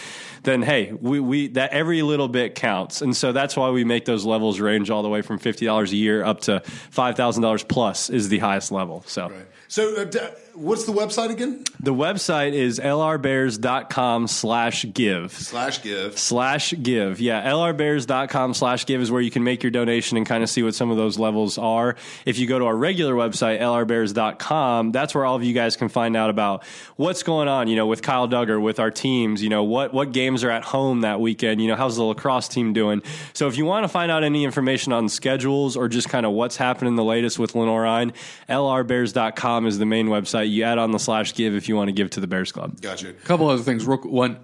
[0.43, 3.01] Then hey, we, we that every little bit counts.
[3.01, 5.48] And so that's why we make those levels range all the way from $50
[5.91, 9.03] a year up to $5,000 plus is the highest level.
[9.07, 9.31] So
[9.67, 11.63] So, uh, what's the website again?
[11.81, 15.31] the website is lrbears.com slash give.
[15.31, 16.19] Slash give.
[16.19, 17.21] Slash give.
[17.21, 20.61] Yeah, lrbears.com slash give is where you can make your donation and kind of see
[20.61, 21.95] what some of those levels are.
[22.25, 25.87] If you go to our regular website, lrbears.com, that's where all of you guys can
[25.87, 26.65] find out about
[26.97, 30.11] what's going on, you know, with Kyle Dugger, with our teams, you know, what, what
[30.11, 33.01] games are at home that weekend, you know, how's the lacrosse team doing.
[33.31, 36.33] So if you want to find out any information on schedules or just kind of
[36.33, 38.11] what's happening the latest with Lenoir-Rhyne,
[38.49, 40.48] lrbears.com is the main website.
[40.49, 42.81] You add on the slash give if you want to give to the Bears Club.
[42.81, 43.09] Gotcha.
[43.09, 43.85] A couple other things.
[43.85, 44.37] Real, one,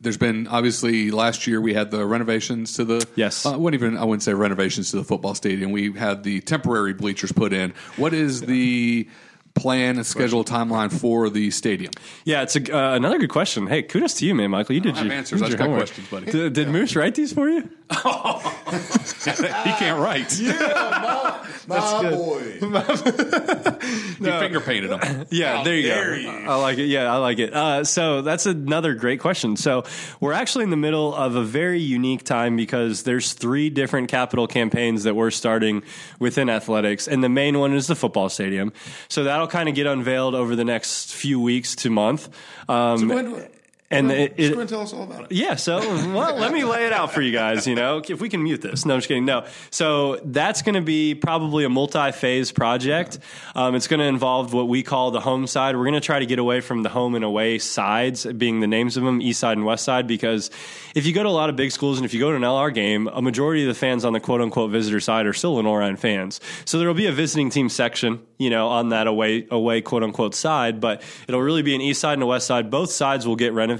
[0.00, 3.44] there's been obviously last year we had the renovations to the Yes.
[3.44, 5.72] Uh, I wouldn't even I wouldn't say renovations to the football stadium.
[5.72, 7.74] We had the temporary bleachers put in.
[7.96, 9.08] What is the
[9.54, 11.92] plan and schedule timeline for the stadium?
[12.24, 13.66] Yeah, it's a, uh, another good question.
[13.66, 14.74] Hey, kudos to you, man, Michael.
[14.74, 15.40] You did your, answers.
[15.40, 15.80] you I did just your got homework.
[15.88, 16.30] questions, buddy.
[16.32, 17.68] Did, did Moose write these for you?
[17.90, 20.38] he can't write.
[20.38, 22.12] Yeah, My good.
[22.12, 22.58] boy.
[24.18, 25.26] He finger painted them.
[25.30, 26.12] Yeah, there you go.
[26.14, 26.28] you.
[26.28, 26.86] I like it.
[26.86, 27.54] Yeah, I like it.
[27.54, 29.56] Uh, so that's another great question.
[29.56, 29.84] So
[30.20, 34.48] we're actually in the middle of a very unique time because there's three different capital
[34.48, 35.84] campaigns that we're starting
[36.18, 38.72] within athletics, and the main one is the football stadium.
[39.08, 42.28] So that that'll kind of get unveiled over the next few weeks to month.
[42.68, 43.46] Um, When-
[43.90, 45.32] and well, it, it- go and tell us all about it.
[45.32, 47.66] yeah, so well, let me lay it out for you guys.
[47.66, 48.84] You know, if we can mute this.
[48.84, 49.24] No, I'm just kidding.
[49.24, 53.18] No, so that's going to be probably a multi-phase project.
[53.54, 55.74] Um, it's going to involve what we call the home side.
[55.76, 58.66] We're going to try to get away from the home and away sides, being the
[58.66, 60.50] names of them, east side and west side, because
[60.94, 62.42] if you go to a lot of big schools and if you go to an
[62.42, 65.96] LR game, a majority of the fans on the quote-unquote visitor side are still Lenoir-Rhyne
[65.96, 66.40] fans.
[66.66, 70.34] So there will be a visiting team section, you know, on that away away quote-unquote
[70.34, 72.70] side, but it'll really be an east side and a west side.
[72.70, 73.77] Both sides will get renovated.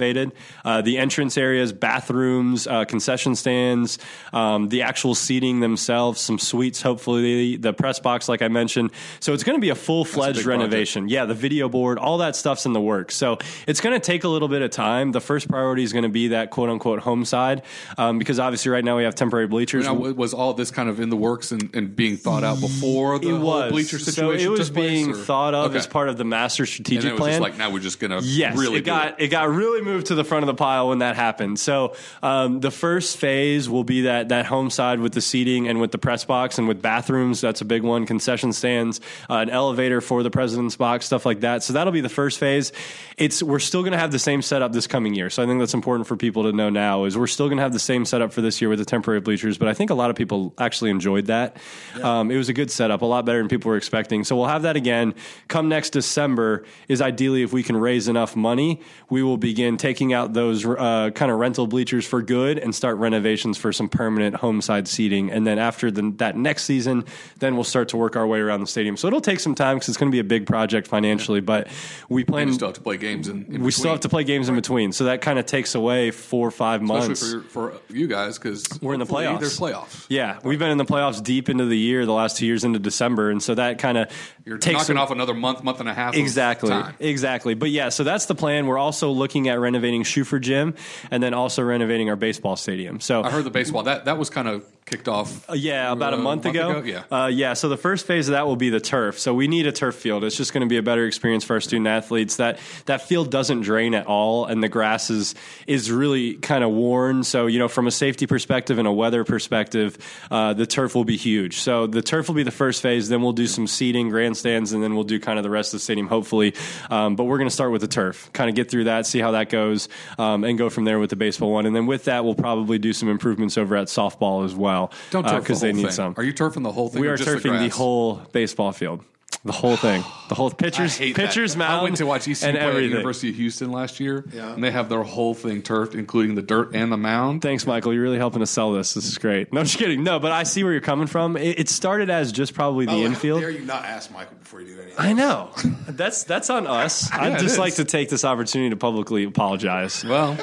[0.65, 3.99] Uh, the entrance areas, bathrooms, uh, concession stands,
[4.33, 8.91] um, the actual seating themselves, some suites, hopefully, the press box, like I mentioned.
[9.21, 11.09] So it's going to be a full fledged renovation.
[11.09, 13.17] Yeah, the video board, all that stuff's in the works.
[13.17, 15.13] So it's going to take a little bit of time.
[15.13, 17.63] The first priority is going to be that quote unquote home side
[17.97, 19.85] um, because obviously right now we have temporary bleachers.
[19.85, 23.19] Now, was all this kind of in the works and, and being thought out before
[23.19, 24.39] the it whole bleacher situation?
[24.41, 25.79] So it was place, being or- thought of Okay.
[25.79, 27.41] as part of the master strategic it plan.
[27.43, 29.29] like now we're just going to Yes, really it got it.
[29.29, 31.59] got really moved to the front of the pile when that happened.
[31.59, 35.81] So um, the first phase will be that that home side with the seating and
[35.81, 37.41] with the press box and with bathrooms.
[37.41, 38.07] That's a big one.
[38.07, 41.63] Concession stands, uh, an elevator for the president's box, stuff like that.
[41.63, 42.71] So that'll be the first phase.
[43.17, 45.31] It's we're still going to have the same setup this coming year.
[45.31, 47.63] So I think that's important for people to know now is we're still going to
[47.63, 49.57] have the same setup for this year with the temporary bleachers.
[49.57, 51.57] But I think a lot of people actually enjoyed that.
[52.03, 54.23] Um, it was a good setup, a lot better than people were expecting.
[54.25, 55.15] So we'll have that again.
[55.49, 60.13] Come next December is ideally if we can raise enough money, we will begin taking
[60.13, 64.37] out those uh, kind of rental bleachers for good and start renovations for some permanent
[64.37, 65.31] home side seating.
[65.31, 67.05] And then after the, that next season,
[67.39, 68.97] then we'll start to work our way around the stadium.
[68.97, 71.41] So it'll take some time because it's going to be a big project financially.
[71.41, 71.69] But
[72.09, 72.49] we And plan.
[72.49, 74.55] you still have to play games in, in we still have to play games in
[74.55, 77.23] between, so that kind of takes away four or five months.
[77.23, 79.41] especially for, for you guys because We're in the playoffs.
[79.41, 80.07] There's playoffs.
[80.09, 82.79] Yeah, we've been in the playoffs deep into the year, the last two years into
[82.79, 84.11] December, and so that kind of
[84.45, 86.15] You're takes knocking some- off another month, month and a half.
[86.15, 86.71] of Exactly.
[86.71, 86.95] time.
[87.01, 87.55] Exactly.
[87.55, 88.67] But yeah, so that's the plan.
[88.67, 90.75] We're also looking at renovating Shuford Gym
[91.11, 93.01] and then also renovating our baseball stadium.
[93.01, 95.49] So I heard the baseball that that was kind of kicked off.
[95.49, 96.83] Uh, yeah, about a uh, month, ago.
[96.83, 97.05] Yeah.
[97.11, 97.55] uh, yeah.
[97.55, 99.19] So the first phase of that will be the turf.
[99.19, 100.25] So we need a turf field.
[100.25, 102.37] It's just going to be a better experience for our student athletes.
[102.37, 105.35] That that field doesn't drain at all, and the grass is
[105.67, 107.25] is really kind of worn.
[107.25, 109.99] So you know, from a safety perspective and a weather perspective,
[110.31, 111.61] uh, the turf will be huge.
[111.61, 113.09] So the turf will be the first phase.
[113.09, 115.81] Then we'll do some seating, grandstands, and then we'll do kind of the rest of
[115.81, 116.55] the stadium, hopefully.
[116.91, 119.21] Um, but we're going to start with the turf, kind of get through that, see
[119.21, 121.67] how that goes, um, and go from there with the baseball one.
[121.67, 124.78] And then with that, we'll probably do some improvements over at softball as well.
[125.11, 125.91] Don't uh, turf the they need thing.
[125.91, 126.15] some.
[126.17, 127.01] Are you turfing the whole thing?
[127.03, 127.77] We or are just turfing the, grass?
[127.77, 129.05] whole baseball field,
[129.45, 131.27] the whole thing, the whole pitchers, I hate that.
[131.29, 131.81] pitchers mound.
[131.81, 132.83] I went to watch ECU and play at.
[132.83, 134.53] University of Houston last year, Yeah.
[134.55, 137.43] and they have their whole thing turfed, including the dirt and the mound.
[137.43, 137.93] Thanks, Michael.
[137.93, 138.95] You're really helping us sell this.
[138.95, 139.53] This is great.
[139.53, 140.03] No, I'm just kidding.
[140.03, 141.37] No, but I see where you're coming from.
[141.37, 143.41] It, it started as just probably the Oh, infield.
[143.43, 144.95] How dare you not ask Michael before you do anything?
[144.99, 145.51] I know.
[145.89, 147.09] That's that's on us.
[147.19, 150.37] Yeah, I'd just like to take this opportunity to publicly apologize Well,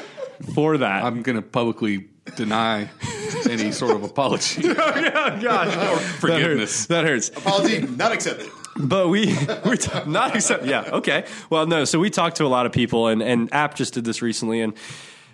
[0.54, 1.04] for that.
[1.04, 2.89] I'm going to publicly deny
[3.47, 4.63] any sort of apology.
[4.65, 6.86] oh gosh, forgiveness.
[6.88, 7.29] That hurts.
[7.29, 8.49] Apology not accepted.
[8.77, 9.27] But we
[9.65, 10.65] we t- not accept.
[10.65, 11.25] Yeah, okay.
[11.49, 11.86] Well, no.
[11.86, 14.62] So we talked to a lot of people, and and App just did this recently,
[14.62, 14.73] and.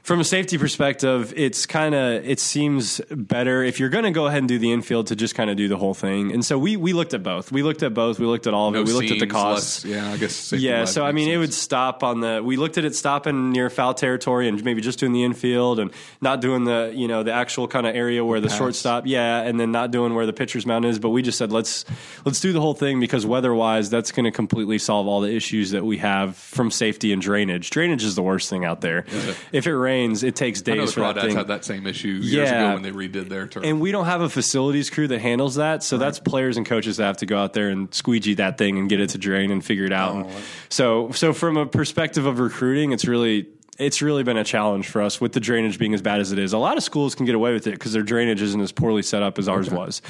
[0.03, 4.25] From a safety perspective, it's kind of it seems better if you're going to go
[4.25, 6.31] ahead and do the infield to just kind of do the whole thing.
[6.31, 7.51] And so we we looked at both.
[7.51, 8.17] We looked at both.
[8.19, 8.87] We looked at all of No it.
[8.87, 9.85] We looked at the costs.
[9.85, 10.53] less- yeah, I guess.
[10.53, 12.41] Yeah, so I mean, it would stop on the.
[12.43, 15.91] We looked at it stopping near foul territory and maybe just doing the infield and
[16.19, 18.57] not doing the you know the actual kind of area where the pass.
[18.57, 20.97] shortstop, yeah, and then not doing where the pitcher's mound is.
[20.97, 21.85] But we just said let's
[22.25, 25.31] let's do the whole thing because weather wise, that's going to completely solve all the
[25.31, 27.69] issues that we have from safety and drainage.
[27.69, 29.05] Drainage is the worst thing out there.
[29.51, 31.35] If it rains, it takes I know days the for that Crawdads thing.
[31.35, 32.71] had that same issue years Yeah.
[32.71, 33.63] ago when they redid their turf.
[33.65, 35.83] And we don't have a facilities crew that handles that.
[35.83, 38.77] So that's players and coaches that have to go out there and squeegee that thing
[38.77, 40.15] and get it to drain and figure it out.
[40.15, 40.29] Oh, and
[40.69, 43.47] so, so from a perspective of recruiting, it's really.
[43.79, 46.37] It's really been a challenge for us with the drainage being as bad as it
[46.37, 46.53] is.
[46.53, 49.01] A lot of schools can get away with it because their drainage isn't as poorly
[49.01, 50.03] set up as ours was.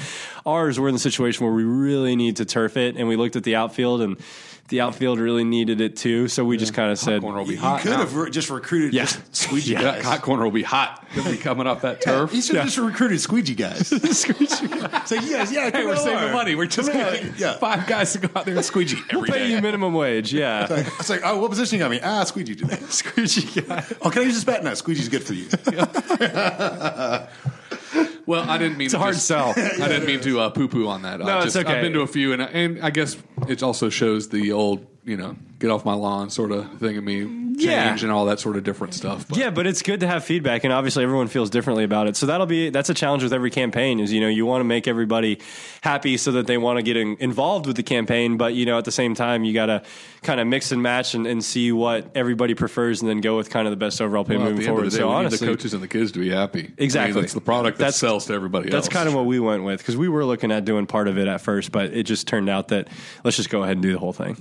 [0.44, 3.34] Ours, we're in the situation where we really need to turf it, and we looked
[3.34, 4.18] at the outfield, and
[4.68, 6.28] the outfield really needed it too.
[6.28, 7.80] So we just kind of said, corner will be You hot.
[7.82, 7.98] could now.
[7.98, 9.02] have re- just recruited Yeah.
[9.02, 9.82] just squeegee Yeah.
[9.82, 10.04] that guys.
[10.04, 11.06] hot corner will be hot.
[11.12, 12.32] He'll be coming off that Yeah, turf.
[12.32, 13.88] he should have just recruited squeegee guys.
[13.88, 16.32] so yes, yeah, Hey, we're saving over.
[16.32, 16.54] money.
[16.54, 17.58] We're just Come getting yeah.
[17.58, 19.50] five guys to go out there and squeegee every "Pay day.
[19.50, 22.00] you minimum wage." Yeah, It's like, oh, what position you got me?
[22.02, 22.76] Ah, squeegee today.
[22.88, 23.84] squeegee guy.
[24.00, 24.64] Oh, can I use this bat?
[24.64, 25.48] No, squeegee's good for you.
[28.24, 29.50] Well, I didn't mean It's a to hard just- sell.
[29.56, 31.18] I didn't mean to uh, poo poo on that.
[31.18, 31.74] No, I it's just, okay.
[31.74, 33.16] I've been to a few, and and I guess
[33.48, 37.04] it also shows the old you know get off my lawn sort of thing of
[37.04, 37.41] me.
[37.54, 37.96] Yeah.
[38.00, 39.26] and all that sort of different stuff.
[39.28, 42.16] But Yeah, but it's good to have feedback, and obviously everyone feels differently about it.
[42.16, 44.00] So that'll be that's a challenge with every campaign.
[44.00, 45.40] Is you know you want to make everybody
[45.82, 48.78] happy so that they want to get in, involved with the campaign, but you know
[48.78, 49.82] at the same time you got to
[50.22, 53.50] kind of mix and match and, and see what everybody prefers, and then go with
[53.50, 54.86] kind of the best overall play Well, moving forward.
[54.86, 56.72] the day, so we need honestly, the coaches and the kids to be happy.
[56.78, 57.12] Exactly.
[57.12, 58.92] I mean, that's the product that That's- sells to everybody That's else.
[58.92, 61.28] kind of what we went with because we were looking at doing part of it
[61.28, 62.88] at first, but it just turned out that
[63.24, 64.36] let's just go ahead and do the whole thing.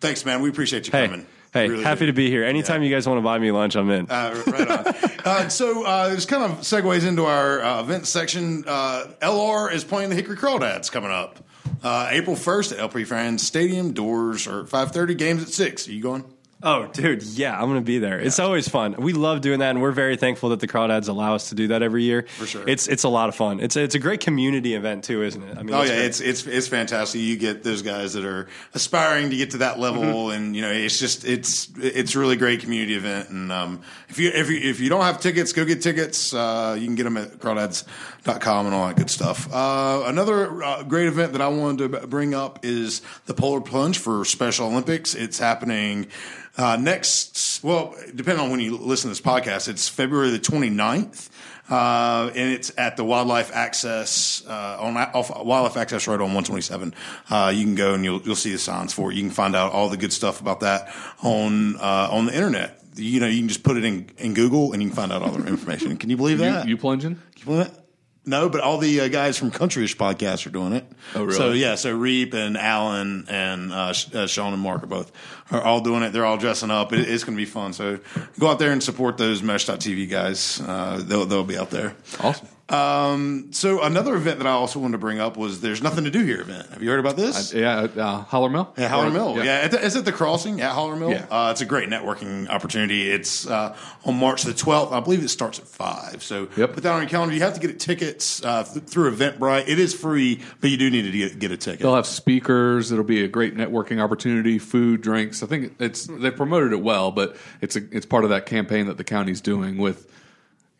[0.00, 0.40] Thanks, man.
[0.40, 1.26] We appreciate you Hey, coming.
[1.52, 2.06] Hey, Really happy do.
[2.06, 2.44] to be here.
[2.44, 4.08] Anytime you guys want to buy me lunch, I'm in.
[4.08, 4.94] Uh, right on.
[5.24, 8.64] uh, so uh, this kind of segues into our uh, event section.
[8.66, 11.40] Uh, LR is playing the Hickory Crawdads coming up
[11.82, 13.92] uh, April first at LP Frans Stadium.
[13.92, 15.14] Doors are five thirty.
[15.14, 15.88] Games at six.
[15.88, 16.24] Are you going?
[16.62, 18.20] Oh, dude, yeah, I'm going to be there.
[18.20, 18.94] It's always fun.
[18.98, 21.68] We love doing that, and we're very thankful that the Crawdads allow us to do
[21.68, 22.26] that every year.
[22.36, 22.68] For sure.
[22.68, 23.60] it's it's a lot of fun.
[23.60, 25.56] It's it's a great community event too, isn't it?
[25.56, 27.22] I mean, Oh yeah, go- it's it's it's fantastic.
[27.22, 30.32] You get those guys that are aspiring to get to that level, Mm-hmm.
[30.36, 33.30] and you know it's just it's it's a really great community event.
[33.30, 36.34] And um, if you if you if you don't have tickets, go get tickets.
[36.34, 39.48] Uh, you can get them at crawdads.com and all that good stuff.
[39.52, 43.98] Uh, another uh, great event that I wanted to bring up is the Polar Plunge
[43.98, 45.14] for Special Olympics.
[45.14, 46.08] It's happening.
[46.56, 51.28] Uh, next, well, depending on when you listen to this podcast, it's February the 29th.
[51.70, 56.92] Uh, and it's at the Wildlife Access uh, on off Wildlife Access Road on 127.
[57.30, 59.14] Uh, you can go and you'll you'll see the signs for it.
[59.14, 62.82] You can find out all the good stuff about that on uh, on the internet.
[62.96, 65.22] You know, you can just put it in, in Google and you can find out
[65.22, 65.96] all the information.
[65.96, 66.66] Can you believe you, that?
[66.66, 67.14] you plunging?
[67.14, 67.79] Can you believe that?
[68.26, 70.84] No, but all the uh, guys from Countryish podcast are doing it.
[71.14, 71.36] Oh, really?
[71.36, 75.10] So yeah, so Reap and Alan and uh, Sh- uh, Sean and Mark are both
[75.50, 76.12] are all doing it.
[76.12, 76.92] They're all dressing up.
[76.92, 77.72] It, it's going to be fun.
[77.72, 77.98] So
[78.38, 80.60] go out there and support those Mesh.tv guys.
[80.60, 81.96] Uh, they'll they'll be out there.
[82.20, 82.46] Awesome.
[82.70, 86.10] Um, so another event that I also wanted to bring up was "There's Nothing to
[86.10, 86.68] Do Here" event.
[86.70, 87.52] Have you heard about this?
[87.52, 88.72] Yeah, uh, Hollar Mill.
[88.78, 89.44] Yeah, Hollar Mill.
[89.44, 91.10] Yeah, the, it's at the crossing at Hollar Mill.
[91.10, 91.26] Yeah.
[91.30, 93.10] Uh, it's a great networking opportunity.
[93.10, 94.92] It's uh, on March the 12th.
[94.92, 96.22] I believe it starts at 5.
[96.22, 96.74] So Yep.
[96.74, 97.34] put that on your calendar.
[97.34, 99.68] You have to get tickets uh, th- through Eventbrite.
[99.68, 101.80] It is free, but you do need to get, get a ticket.
[101.80, 102.92] They'll have speakers.
[102.92, 104.58] It'll be a great networking opportunity.
[104.58, 105.42] Food, drinks.
[105.42, 108.86] I think it's they promoted it well, but it's a, it's part of that campaign
[108.86, 110.10] that the county's doing with,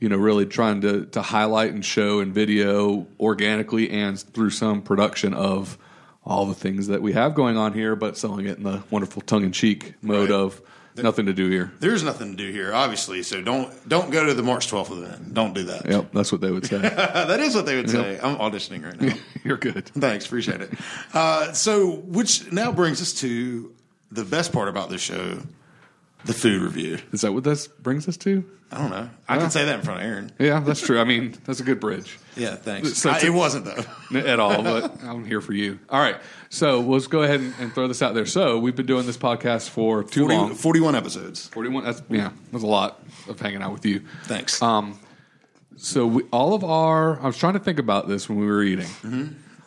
[0.01, 4.83] you know, really trying to to highlight and show and video organically and through some
[4.83, 5.79] production of
[6.25, 9.23] all the things that we have going on here, but selling it in the wonderful
[9.23, 10.39] tongue in cheek mode Right.
[10.39, 10.61] of
[10.97, 11.73] nothing to do here.
[11.81, 13.23] There's nothing to do here, obviously.
[13.23, 15.33] So don't don't go to the March 12th event.
[15.33, 15.87] Don't do that.
[15.89, 16.79] Yep, that's what they would say.
[16.79, 18.19] that is what they would say.
[18.23, 19.15] I'm auditioning right now.
[19.45, 19.87] You're good.
[19.87, 20.71] Thanks, appreciate it.
[21.15, 23.73] Uh, so, which now brings us to
[24.13, 25.39] the best part about this show,
[26.25, 26.99] the food review.
[27.13, 28.45] Is that what this brings us to?
[28.73, 29.11] I don't know.
[29.29, 30.31] I can say that in front of Aaron.
[30.39, 31.01] Yeah, that's true.
[31.01, 32.19] I mean, that's a good bridge.
[32.37, 32.95] Yeah, thanks.
[32.99, 34.19] So I- it wasn't though.
[34.21, 35.81] at all, but I'm here for you.
[35.89, 36.17] All right.
[36.51, 38.27] So let's go ahead and, and throw this out there.
[38.27, 40.55] So we've been doing this podcast for too 40 long.
[40.55, 41.49] 41 episodes.
[41.49, 41.83] 41.
[41.85, 44.03] That's, yeah, that's a lot of hanging out with you.
[44.25, 44.63] Thanks.
[44.63, 45.01] Um,
[45.77, 48.63] so we, all of our, I was trying to think about this when we were
[48.63, 48.87] eating.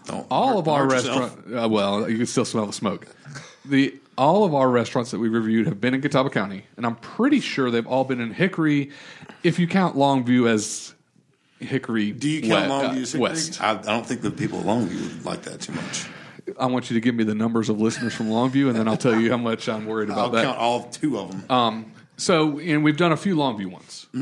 [0.05, 1.35] Don't All hurt- of our hurt yourself.
[1.37, 3.07] restaurant, uh, well, you can still smell the smoke.
[3.65, 6.95] The all of our restaurants that we've reviewed have been in Catawba County, and I'm
[6.95, 8.91] pretty sure they've all been in Hickory,
[9.43, 10.93] if you count Longview as
[11.59, 12.11] Hickory.
[12.11, 13.21] Do you count we- uh, Longview as Hickory?
[13.21, 13.61] West?
[13.61, 16.07] I, I don't think the people at Longview would like that too much.
[16.59, 18.97] I want you to give me the numbers of listeners from Longview, and then I'll
[18.97, 20.43] tell you how much I'm worried I'll about that.
[20.43, 21.45] count all two of them.
[21.49, 24.07] Um, so, and we've done a few Longview ones.
[24.13, 24.17] I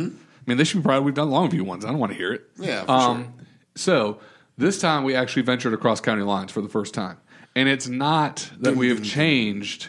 [0.45, 1.83] mean, they should be proud we've done Longview ones.
[1.83, 2.43] I don't want to hear it.
[2.57, 3.33] Yeah, for um,
[3.75, 4.19] So,
[4.57, 7.17] this time we actually ventured across county lines for the first time.
[7.55, 9.87] And it's not that we have changed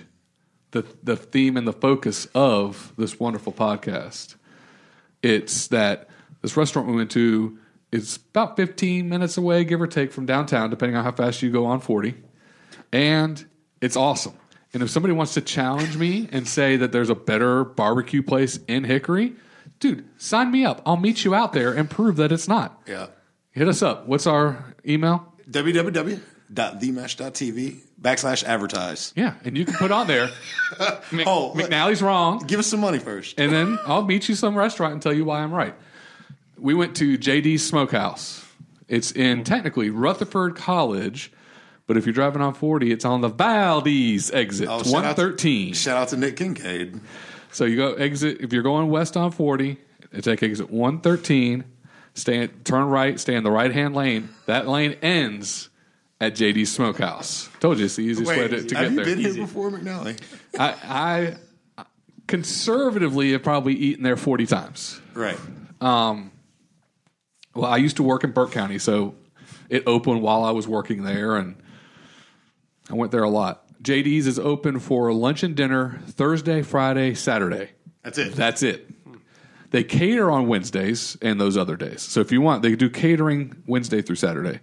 [0.72, 4.34] the, the theme and the focus of this wonderful podcast.
[5.22, 6.08] It's that
[6.40, 7.58] this restaurant we went to
[7.92, 11.50] is about 15 minutes away, give or take, from downtown, depending on how fast you
[11.50, 12.14] go on 40.
[12.92, 13.44] And
[13.80, 14.34] it's awesome.
[14.74, 18.58] And if somebody wants to challenge me and say that there's a better barbecue place
[18.66, 19.34] in Hickory,
[19.78, 20.80] dude, sign me up.
[20.86, 22.80] I'll meet you out there and prove that it's not.
[22.86, 23.08] yeah.
[23.50, 24.06] Hit us up.
[24.06, 25.31] What's our email?
[25.50, 29.12] www.themesh.tv backslash advertise.
[29.16, 30.28] Yeah, and you can put on there.
[31.12, 32.38] Mc- Oh, McNally's wrong.
[32.46, 33.38] Give us some money first.
[33.38, 35.74] and then I'll meet you some restaurant and tell you why I'm right.
[36.58, 38.44] We went to JD's Smokehouse.
[38.88, 41.32] It's in technically Rutherford College,
[41.86, 45.22] but if you're driving on 40, it's on the Valdese exit, Oh, shout out to-
[45.22, 45.72] 113.
[45.74, 47.00] Shout out to Nick Kincaid.
[47.52, 49.76] So you go exit if you're going west on 40,
[50.20, 51.64] take exit 113,
[52.14, 54.28] stay turn right, stay in the right hand lane.
[54.46, 55.68] That lane ends
[56.20, 57.48] at JD's Smokehouse.
[57.60, 59.04] Told you it's the easiest way to, to have get you there.
[59.04, 60.20] been here before, McNally?
[60.58, 61.36] I,
[61.78, 61.84] I
[62.28, 65.00] conservatively have probably eaten there 40 times.
[65.14, 65.38] Right.
[65.80, 66.30] Um,
[67.54, 69.14] well, I used to work in Burke County, so
[69.68, 71.56] it opened while I was working there, and
[72.88, 73.64] I went there a lot.
[73.82, 77.70] JD's is open for lunch and dinner Thursday, Friday, Saturday.
[78.04, 78.34] That's it.
[78.34, 78.88] That's it.
[79.72, 82.02] They cater on Wednesdays and those other days.
[82.02, 84.60] So if you want, they do catering Wednesday through Saturday,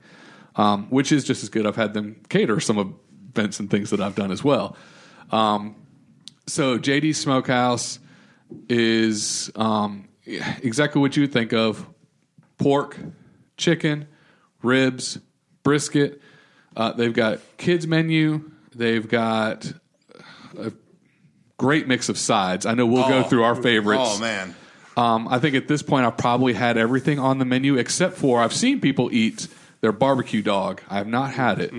[0.55, 1.65] um, which is just as good.
[1.67, 2.97] I've had them cater some
[3.35, 4.75] events and things that I've done as well.
[5.31, 5.75] Um,
[6.47, 7.99] so JD Smokehouse
[8.69, 11.85] is um, exactly what you would think of:
[12.57, 12.97] pork,
[13.57, 14.07] chicken,
[14.61, 15.17] ribs,
[15.63, 16.21] brisket.
[16.75, 18.51] Uh, they've got kids menu.
[18.75, 19.71] They've got
[20.57, 20.71] a
[21.57, 22.65] great mix of sides.
[22.65, 23.23] I know we'll go Oh.
[23.23, 24.01] through our favorites.
[24.05, 24.55] Oh man,
[24.99, 28.41] Um, I think at this point I've probably had everything on the menu except for
[28.41, 29.47] I've seen people eat
[29.79, 30.81] their barbecue dog.
[30.89, 31.73] I have not had it.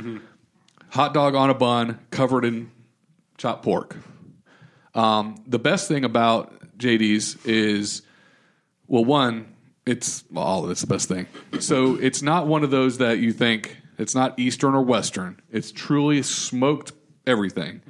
[0.92, 2.70] Hot dog on a bun covered in
[3.36, 3.94] chopped pork.
[4.94, 8.00] Um, the best thing about JD's is,
[8.88, 9.54] well, one,
[9.84, 11.26] it's well, all of it's the best thing.
[11.58, 15.42] So it's not one of those that you think it's not Eastern or Western.
[15.52, 16.92] It's truly smoked
[17.26, 17.82] everything.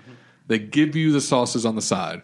[0.49, 2.23] They give you the sauces on the side.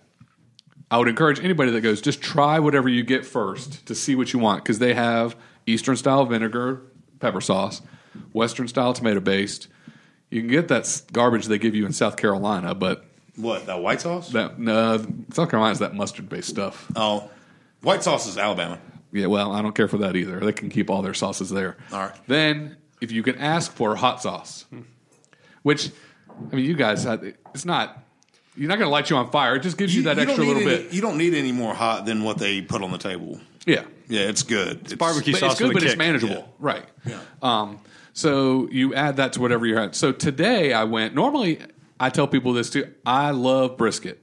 [0.91, 4.32] I would encourage anybody that goes, just try whatever you get first to see what
[4.32, 6.82] you want because they have Eastern style vinegar,
[7.18, 7.82] pepper sauce,
[8.32, 9.68] Western style tomato based.
[10.30, 13.05] You can get that garbage they give you in South Carolina, but
[13.37, 14.30] what that white sauce?
[14.30, 16.91] that no, South Carolina's that mustard based stuff.
[16.97, 17.30] oh,
[17.82, 18.78] white sauce is Alabama.
[19.12, 20.41] Yeah, well, I don't care for that either.
[20.41, 21.76] They can keep all their sauces there.
[21.93, 22.14] All right.
[22.26, 24.66] Then, if you can ask for hot sauce,
[25.62, 25.91] which
[26.53, 28.03] I mean, you guys, had, it's not.
[28.57, 29.57] You're not going to light you on fire.
[29.57, 30.92] It just gives you, that extra don't need little any, bit.
[30.92, 33.40] You don't need any more hot than what they put on the table.
[33.66, 34.82] Yeah, Yeah, it's good.
[34.82, 35.98] It's, barbecue but sauce it's good, with a but it's kick.
[35.98, 36.84] manageable, right?
[37.04, 37.20] Yeah.
[37.42, 37.80] Um,
[38.12, 39.94] so you add that to whatever you're at.
[39.94, 41.14] So today I went.
[41.14, 41.59] Normally,
[42.00, 42.92] I tell people this too.
[43.04, 44.22] I love brisket.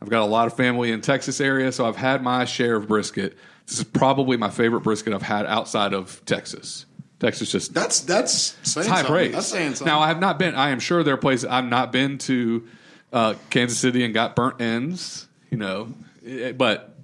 [0.00, 2.88] I've got a lot of family in Texas area, so I've had my share of
[2.88, 3.38] brisket.
[3.66, 6.86] This is probably my favorite brisket I've had outside of Texas.
[7.20, 9.06] Texas just That's that's saying it's high something.
[9.12, 9.32] praise.
[9.32, 9.86] That's saying something.
[9.86, 10.56] Now I have not been.
[10.56, 12.66] I am sure there are places I've not been to
[13.12, 15.28] uh, Kansas City and got burnt ends.
[15.50, 15.92] You know,
[16.26, 16.96] eh, but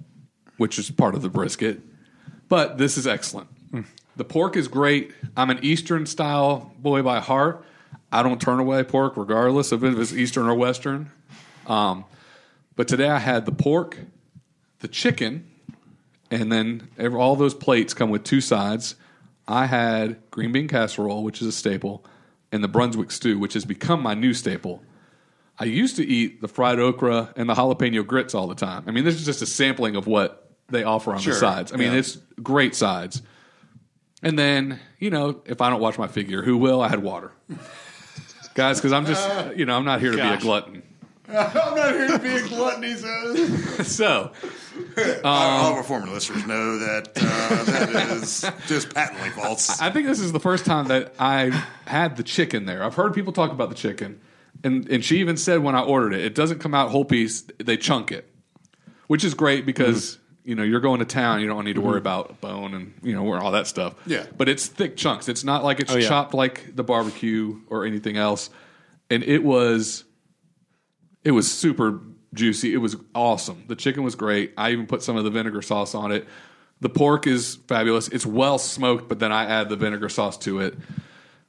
[0.57, 1.81] which is part of the brisket.
[2.47, 3.47] But this is excellent.
[4.19, 5.13] The pork is great.
[5.37, 7.63] I'm an Eastern style boy by heart.
[8.11, 11.09] I don't turn away pork regardless of if it's Eastern or Western.
[11.67, 12.03] Um,
[12.75, 13.97] but today I had the pork,
[14.79, 15.49] the chicken,
[16.29, 18.95] and then all those plates come with two sides.
[19.47, 22.03] I had green bean casserole, which is a staple,
[22.51, 24.83] and the Brunswick stew, which has become my new staple.
[25.59, 28.85] I used to eat the fried okra and the jalapeno grits all the time.
[28.87, 31.73] I mean, this is just a sampling of what they offer on Sure, the sides.
[31.73, 31.99] I mean, yeah.
[31.99, 33.21] it's great sides.
[34.21, 36.81] And then, you know, if I don't watch my figure, who will?
[36.81, 37.31] I had water.
[38.53, 40.83] Guys, because I'm just, you know, I'm not here to be a glutton.
[41.29, 42.83] I'm not here to be a glutton.
[42.83, 43.87] He says.
[43.99, 44.31] So,
[45.23, 49.79] all of our former listeners know that uh, that is just patently false.
[49.81, 52.83] I think this is the first time that I had the chicken there.
[52.83, 54.19] I've heard people talk about the chicken,
[54.63, 57.43] and and she even said when I ordered it, it doesn't come out whole piece;
[57.57, 58.29] they chunk it,
[59.07, 60.49] which is great because mm-hmm.
[60.49, 62.07] you know you're going to town, you don't need to worry mm-hmm.
[62.07, 63.95] about bone and you know all that stuff.
[64.05, 64.25] Yeah.
[64.37, 65.29] but it's thick chunks.
[65.29, 66.07] It's not like it's Oh, yeah.
[66.07, 68.49] chopped like the barbecue or anything else,
[69.09, 70.03] and it was
[71.23, 72.01] it was super
[72.33, 72.73] juicy.
[72.73, 73.65] It was awesome.
[73.67, 74.53] The chicken was great.
[74.57, 76.27] I even put some of the vinegar sauce on it.
[76.81, 78.07] The pork is fabulous.
[78.07, 80.77] It's well smoked, but then I add the vinegar sauce to it.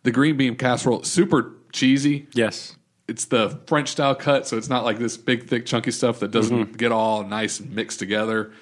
[0.03, 2.27] The green bean casserole, super cheesy.
[2.35, 2.77] Yes.
[3.11, 6.31] It's the French style cut, so it's not like this big, thick, chunky stuff that
[6.31, 6.73] doesn't mm-hmm.
[6.77, 8.53] get all nice and mixed together.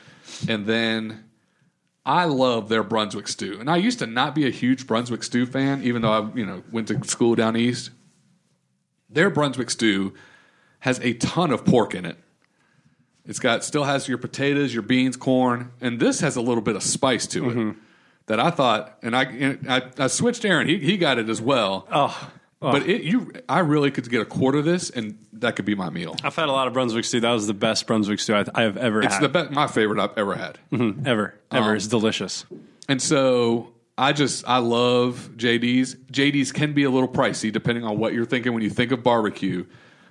[0.49, 1.25] And then
[2.07, 3.59] I love their Brunswick stew.
[3.61, 6.47] And I used to not be a huge Brunswick stew fan, even though I, you
[6.47, 7.91] know, went to school down east.
[9.11, 10.15] Their Brunswick stew
[10.81, 12.17] has a ton of pork in it.
[13.27, 16.77] It's got still has your potatoes, your beans, corn, and this has a little bit
[16.77, 17.55] of spice to it.
[17.55, 17.81] Mm-hmm.
[18.27, 20.69] That I thought, and I, and I, I switched Aaron.
[20.69, 21.87] He he got it as well.
[21.91, 22.31] Oh,
[22.61, 25.77] But it, you, I really could get a quarter of this, and that could be
[25.77, 26.17] my meal.
[26.25, 27.21] I've had a lot of Brunswick stew.
[27.21, 29.23] That was the best Brunswick stew I, I have ever It's had.
[29.23, 30.59] the best, my favorite I've ever had.
[30.73, 31.07] Mm-hmm.
[31.07, 31.71] ever, ever.
[31.71, 32.45] Um, it's delicious.
[32.89, 35.95] And so I just I love JD's.
[36.11, 39.05] JD's can be a little pricey depending on what you're thinking when you think of
[39.05, 39.65] barbecue,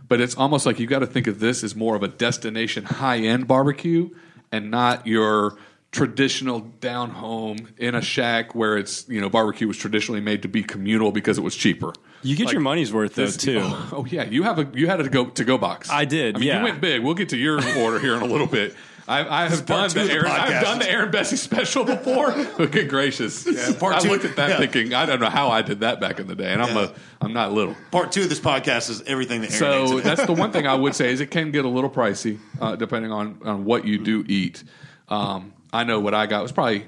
[0.07, 2.85] but it's almost like you got to think of this as more of a destination
[2.85, 4.09] high end barbecue
[4.53, 5.57] and not your
[5.91, 10.47] traditional down home in a shack where it's you know barbecue was traditionally made to
[10.47, 11.91] be communal because it was cheaper.
[12.23, 13.59] You get your money's worth though This- too.
[13.61, 15.89] Oh, oh, yeah, you have a you had a go to go box.
[15.89, 16.57] I did, I mean, yeah.
[16.59, 17.03] you went big.
[17.03, 18.75] We'll get to your order here in a little bit.
[19.09, 20.27] I, I have done the of the Aaron.
[20.27, 22.31] I've done the Aaron Bessie special before.
[22.57, 23.47] but good gracious!
[23.49, 24.57] Yeah, part I looked at that yeah.
[24.57, 26.93] thinking I don't know how I did that back in the day, and I'm a
[27.21, 27.73] I'm not little.
[27.91, 30.67] Part two of this podcast is everything that Aaron So hates that's the one thing
[30.67, 33.85] I would say is it can get a little pricey uh, depending on on what
[33.85, 34.65] you do eat.
[35.07, 36.85] Um, I know what I got was probably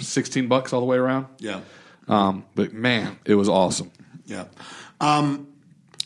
[0.00, 1.26] sixteen bucks all the way around.
[1.38, 1.60] yeah,
[2.06, 3.90] Um, but man, it was awesome.
[4.28, 4.44] Yeah.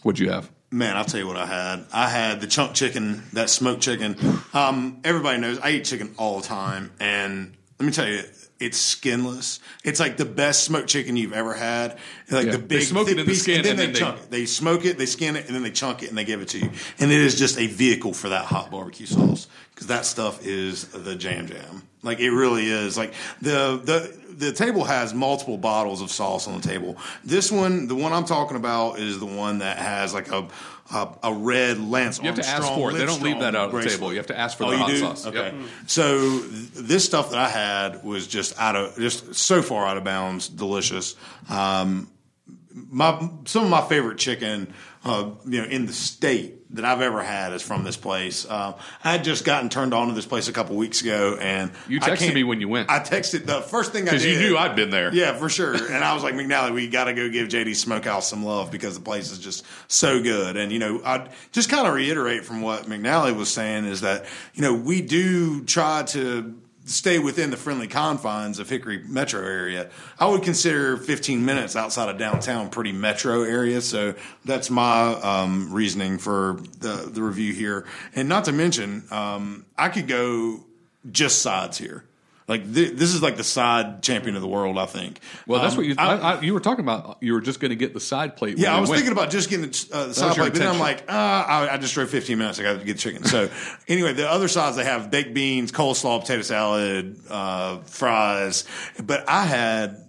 [0.03, 0.51] What'd you have?
[0.71, 1.85] Man, I'll tell you what I had.
[1.93, 4.17] I had the chunk chicken, that smoked chicken.
[4.55, 8.23] Um, everybody knows I eat chicken all the time, and let me tell you,
[8.59, 9.61] it's skinless.
[9.85, 11.99] It's like the best smoked chicken you've ever had.
[12.33, 12.53] Like Yeah.
[12.53, 13.99] the They big smoke thick it in the skin and then and they then they-
[14.01, 14.31] chunk it.
[14.31, 16.49] They smoke it, they skin it, and then they chunk it and they give it
[16.49, 16.71] to you.
[16.99, 20.85] And it is just a vehicle for that hot barbecue sauce because that stuff is
[20.87, 21.83] the jam jam.
[22.03, 22.97] Like it really is.
[22.99, 26.97] Like the the the table has multiple bottles of sauce on the table.
[27.23, 30.49] This one, the one I'm talking about, is the one that has like a
[30.93, 32.95] a, a red Lance You have to ask for it.
[32.95, 34.11] They don't leave that out at the table.
[34.11, 34.99] You have to ask for Oh, the hot do?
[34.99, 35.27] sauce.
[35.27, 35.39] Okay.
[35.39, 35.55] Yep.
[35.87, 39.97] So th- this stuff that I had was just out of just so far out
[39.97, 41.15] of bounds, delicious.
[41.49, 42.09] Um,
[42.75, 44.73] my some of my favorite chicken,
[45.05, 48.49] uh, you know, in the state that I've ever had is from this place.
[48.49, 51.71] Um, I had just gotten turned on to this place a couple weeks ago, and
[51.87, 52.89] You texted me when you went.
[52.89, 55.13] I texted the first thing I Because you knew I'd been there.
[55.13, 55.75] yeah, for sure.
[55.75, 58.95] And I was like, McNally, we got to go give JD Smokehouse some love because
[58.95, 60.57] the place is just so good.
[60.57, 64.25] And, you know, I'd just kind of reiterate from what McNally was saying is that,
[64.55, 66.59] you know, we do try to
[66.93, 69.91] stay within the friendly confines of Hickory metro area.
[70.19, 73.81] I would consider 15 minutes outside of downtown pretty metro area.
[73.81, 74.15] So
[74.45, 77.87] that's my um, reasoning for the, the review here.
[78.15, 80.65] And not to mention, um, I could go
[81.11, 82.05] just sides here.
[82.49, 85.21] Like th- this is like the side champion of the world, I think.
[85.47, 87.19] Well, that's Um, what you I- I, you were talking about.
[87.21, 88.59] You were just going to get the side plate.
[88.59, 90.69] yeah, I was thinking about just getting the uh, side was your plate, but then
[90.69, 92.59] I'm like, uh, I, I just drove 15 minutes.
[92.59, 93.25] I got to get chicken.
[93.25, 93.49] So
[93.89, 98.65] anyway, the other sides they have baked beans, coleslaw, potato salad, uh, fries.
[99.03, 100.09] But I had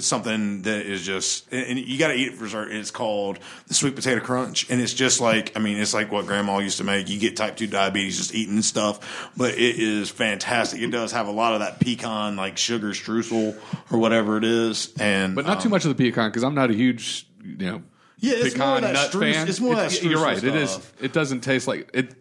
[0.00, 2.70] something that is just, and you got to eat it for dessert.
[2.70, 6.26] It's called the sweet potato crunch, and it's just like, I mean, it's like what
[6.26, 7.08] Grandma used to make.
[7.08, 10.80] You get type two diabetes just eating stuff, but it is fantastic.
[10.80, 13.58] It does have a lot of that pecan like sugar streusel
[13.90, 16.54] or whatever it is, and but not um, too much of the pecan because I'm
[16.54, 17.82] not a huge, you know,
[18.18, 19.48] Yeah, it's more of pecan that nut streus- fan.
[19.48, 20.42] it's more of that You're right.
[20.42, 20.92] It is.
[21.00, 22.14] It doesn't taste like it.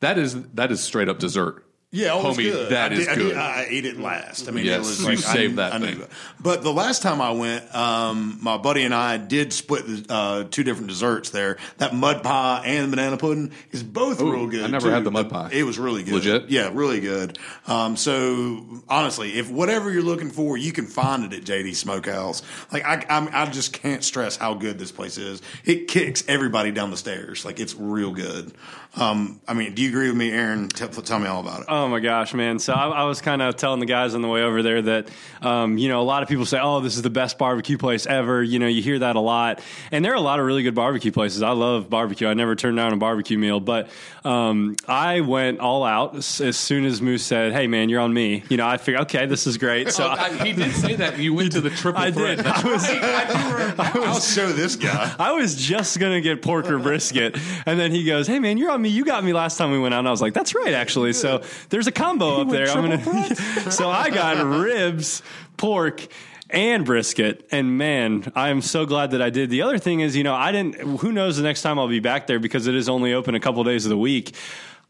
[0.00, 1.64] That is that is straight up dessert.
[1.90, 2.70] Yeah, oh, homie, good.
[2.72, 3.28] that I is did, I, good.
[3.30, 4.46] did, I ate it last.
[4.46, 5.98] I mean, Yes, it was you like saved I, that I thing.
[6.00, 6.10] that.
[6.38, 10.44] But the last time I went, um, my buddy and I did split the, uh,
[10.50, 11.56] two different desserts there.
[11.78, 14.64] That mud pie and banana pudding is both Ooh, real good.
[14.64, 14.92] I never too.
[14.92, 15.48] had the mud pie.
[15.50, 16.12] It was really good.
[16.12, 16.50] Legit?
[16.50, 17.38] Yeah, really good.
[17.66, 22.42] Um, so honestly, if whatever you're looking for, you can find it at JD Smokehouse.
[22.70, 25.40] Like I, I'm, I just can't stress how good this place is.
[25.64, 27.46] It kicks everybody down the stairs.
[27.46, 28.52] Like it's real good.
[28.98, 30.68] Um, I mean, do you agree with me, Aaron?
[30.68, 31.66] Tell, tell me all about it.
[31.68, 32.58] Oh my gosh, man!
[32.58, 35.08] So I, I was kind of telling the guys on the way over there that,
[35.40, 38.06] um, you know, a lot of people say, "Oh, this is the best barbecue place
[38.06, 39.60] ever." You know, you hear that a lot,
[39.92, 41.42] and there are a lot of really good barbecue places.
[41.42, 42.26] I love barbecue.
[42.26, 43.88] I never turn down a barbecue meal, but
[44.24, 48.12] um, I went all out as, as soon as Moose said, "Hey, man, you're on
[48.12, 49.92] me." You know, I figured, okay, this is great.
[49.92, 51.18] So Oh, I- he did say that.
[51.18, 52.38] You went to the triple I threat.
[52.38, 52.46] did.
[52.46, 55.14] That's I was- I'll show this guy.
[55.20, 58.70] I was just gonna get pork or brisket, and then he goes, "Hey man, you're
[58.72, 58.87] on me.
[58.88, 61.12] You got me last time we went out." And I was like, "That's right, actually."
[61.12, 62.68] So there's a combo up there.
[62.68, 63.34] I'm gonna.
[63.70, 65.22] so I got ribs,
[65.56, 66.06] pork.
[66.50, 69.50] And brisket, and man, I am so glad that I did.
[69.50, 70.76] The other thing is, you know, I didn't.
[71.00, 73.40] Who knows the next time I'll be back there because it is only open a
[73.40, 74.34] couple days of the week.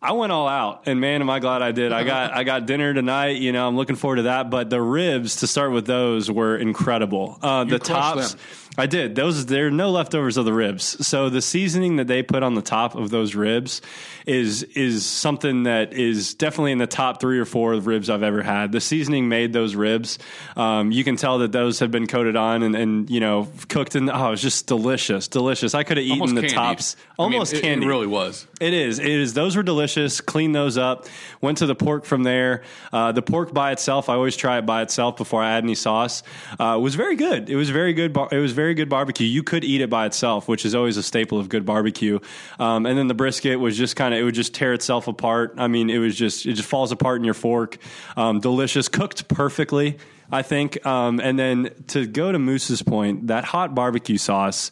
[0.01, 1.91] I went all out, and man, am I glad I did.
[1.93, 3.39] I got I got dinner tonight.
[3.39, 4.49] You know, I'm looking forward to that.
[4.51, 7.37] But the ribs, to start with, those were incredible.
[7.43, 8.35] Uh, the tops.
[8.35, 8.41] them.
[8.79, 9.15] I did.
[9.17, 11.05] Those there are no leftovers of the ribs.
[11.07, 13.83] So the seasoning that they put on the top of those ribs
[14.25, 18.23] is is something that is definitely in the top three or four of ribs I've
[18.23, 18.71] ever had.
[18.73, 20.19] The seasoning made those ribs.
[20.57, 23.97] Um, you can tell that those have been coated on and, and you know cooked
[23.97, 24.09] in.
[24.09, 25.75] Oh, it's just delicious, delicious.
[25.75, 26.55] I could have eaten Almost the candied.
[26.57, 27.85] tops, I mean, almost it- candy.
[27.85, 28.47] It really was.
[28.61, 28.99] It is.
[28.99, 29.35] It is.
[29.35, 30.21] Those were delicious.
[30.21, 31.07] Cleaned those up.
[31.41, 32.63] Went to the pork from there.
[32.93, 35.75] Uh, the pork by itself, I always try it by itself before I add any
[35.77, 36.23] sauce.
[36.59, 37.49] Uh, was very good.
[37.51, 38.17] It was very good.
[38.33, 39.27] It was very good barbecue.
[39.27, 42.19] You could eat it by itself, which is always a staple of good barbecue.
[42.59, 44.21] Um, and then the brisket was just kind of.
[44.21, 45.55] It would just tear itself apart.
[45.57, 46.47] I mean, it was just.
[46.47, 47.79] It just falls apart in your fork.
[48.17, 48.89] Um, delicious.
[48.89, 49.99] Cooked perfectly.
[50.31, 50.85] I think.
[50.87, 54.71] Um, and then to go to Moose's point, that hot barbecue sauce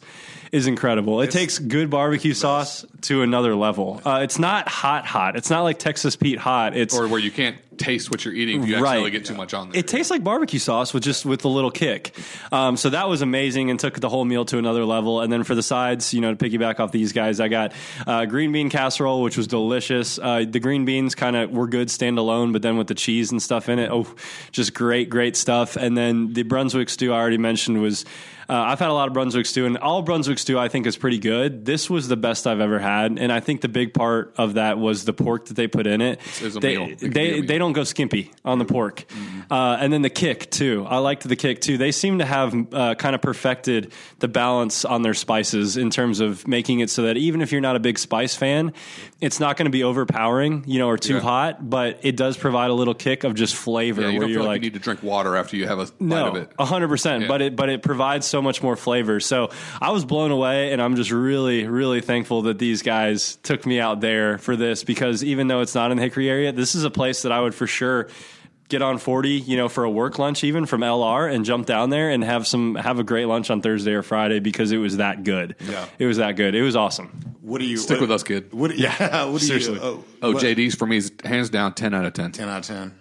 [0.51, 1.21] is incredible.
[1.21, 4.01] It takes good barbecue sauce to another level.
[4.05, 5.35] Uh, it's not hot, hot.
[5.35, 6.75] It's not like Texas Pete hot.
[6.75, 8.83] It's Or where you can't taste what you're eating if you Right.
[8.97, 9.79] accidentally get too much on there.
[9.79, 12.11] it tastes like barbecue sauce with just with a little kick.
[12.51, 15.21] Um, so that was amazing and took the whole meal to another level.
[15.21, 17.73] And then for the sides, you know, to piggyback off these guys, I got
[18.07, 20.17] uh, green bean casserole, which was delicious.
[20.17, 23.39] Uh, the green beans kind of were good standalone, but then with the cheese and
[23.39, 24.07] stuff in it, oh,
[24.51, 25.75] just great, great stuff.
[25.75, 28.05] And then the Brunswick stew I already mentioned was.
[28.49, 30.95] Uh, I've had a lot of Brunswick stew, and all Brunswick stew I think is
[30.97, 31.65] pretty good.
[31.65, 34.77] This was the best I've ever had, and I think the big part of that
[34.79, 36.19] was the pork that they put in it.
[36.41, 36.95] It's a they meal.
[36.99, 39.05] It they they don't go skimpy on the pork.
[39.51, 40.85] Uh, and then the kick too.
[40.87, 41.77] I liked the kick too.
[41.77, 46.19] They seem to have uh, kind of perfected the balance on their spices in terms
[46.19, 48.73] of making it so that even if you're not a big spice fan,
[49.21, 51.19] it's not going to be overpowering, you know, or too Yeah.
[51.21, 51.69] hot.
[51.69, 54.47] But it does provide a little kick of just flavor Yeah, you where you're like,
[54.47, 56.51] like, you need to drink water after you have a bite no, of it.
[56.59, 57.27] a hundred percent.
[57.27, 59.19] But it but it provides so much more flavor.
[59.19, 59.49] So
[59.81, 63.79] I was blown away, and I'm just really really thankful that these guys took me
[63.79, 66.83] out there for this because even though it's not in the Hickory area, this is
[66.83, 68.07] a place that I would for sure
[68.69, 71.89] get on 40 you know for a work lunch even from lr and jump down
[71.89, 74.97] there and have some have a great lunch on thursday or friday because it was
[74.97, 75.85] that good Yeah.
[75.97, 78.51] it was that good it was awesome What do you Stick what- with us, kid.
[78.51, 79.75] What, yeah, what do Seriously.
[79.75, 79.79] you?
[79.81, 82.59] Oh, Oh, what- JD's for me is hands down ten out of 10 10 out
[82.59, 82.93] of ten.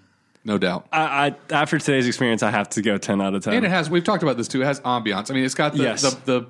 [0.47, 0.86] No doubt.
[0.92, 3.68] I, I after today's experience i have to go 10 out of 10 And it
[3.68, 3.90] has.
[3.90, 4.62] We've talked about this too.
[4.62, 5.30] It has ambiance.
[5.30, 6.03] I mean, it's got the Yes.
[6.03, 6.47] the, the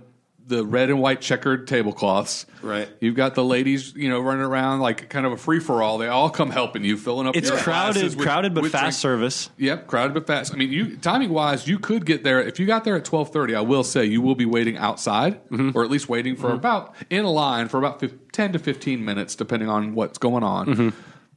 [0.49, 2.47] the red and white checkered tablecloths.
[2.63, 2.89] Right.
[3.01, 5.99] You've got the ladies, you know, running around like kind of a free for all.
[5.99, 7.35] They all come helping you, filling up.
[7.35, 10.55] it's your crowded with- crowded but fast drink- service Yep, crowded but fast.
[10.55, 13.33] I mean, you timing wise, you could get there if you got there at twelve
[13.33, 13.57] thirty.
[13.57, 15.71] I will say you will be waiting outside, Mm-hmm.
[15.77, 19.05] or at least waiting for about in a line for about fif- ten to fifteen
[19.05, 20.67] minutes, depending on what's going on.
[20.67, 20.89] Mm-hmm.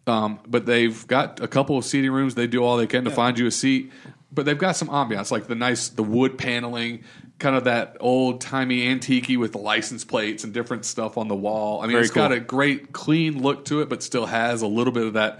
[0.08, 2.36] Um, but they've got a couple of seating rooms.
[2.36, 3.91] They do all they can to find you a seat.
[4.32, 7.04] But they've got some ambiance, like the nice the wood paneling,
[7.39, 11.36] kind of that old timey antique with the license plates and different stuff on the
[11.36, 11.82] wall.
[11.82, 14.68] I mean, Very it's got a great clean look to it, but still has a
[14.68, 15.39] little bit of that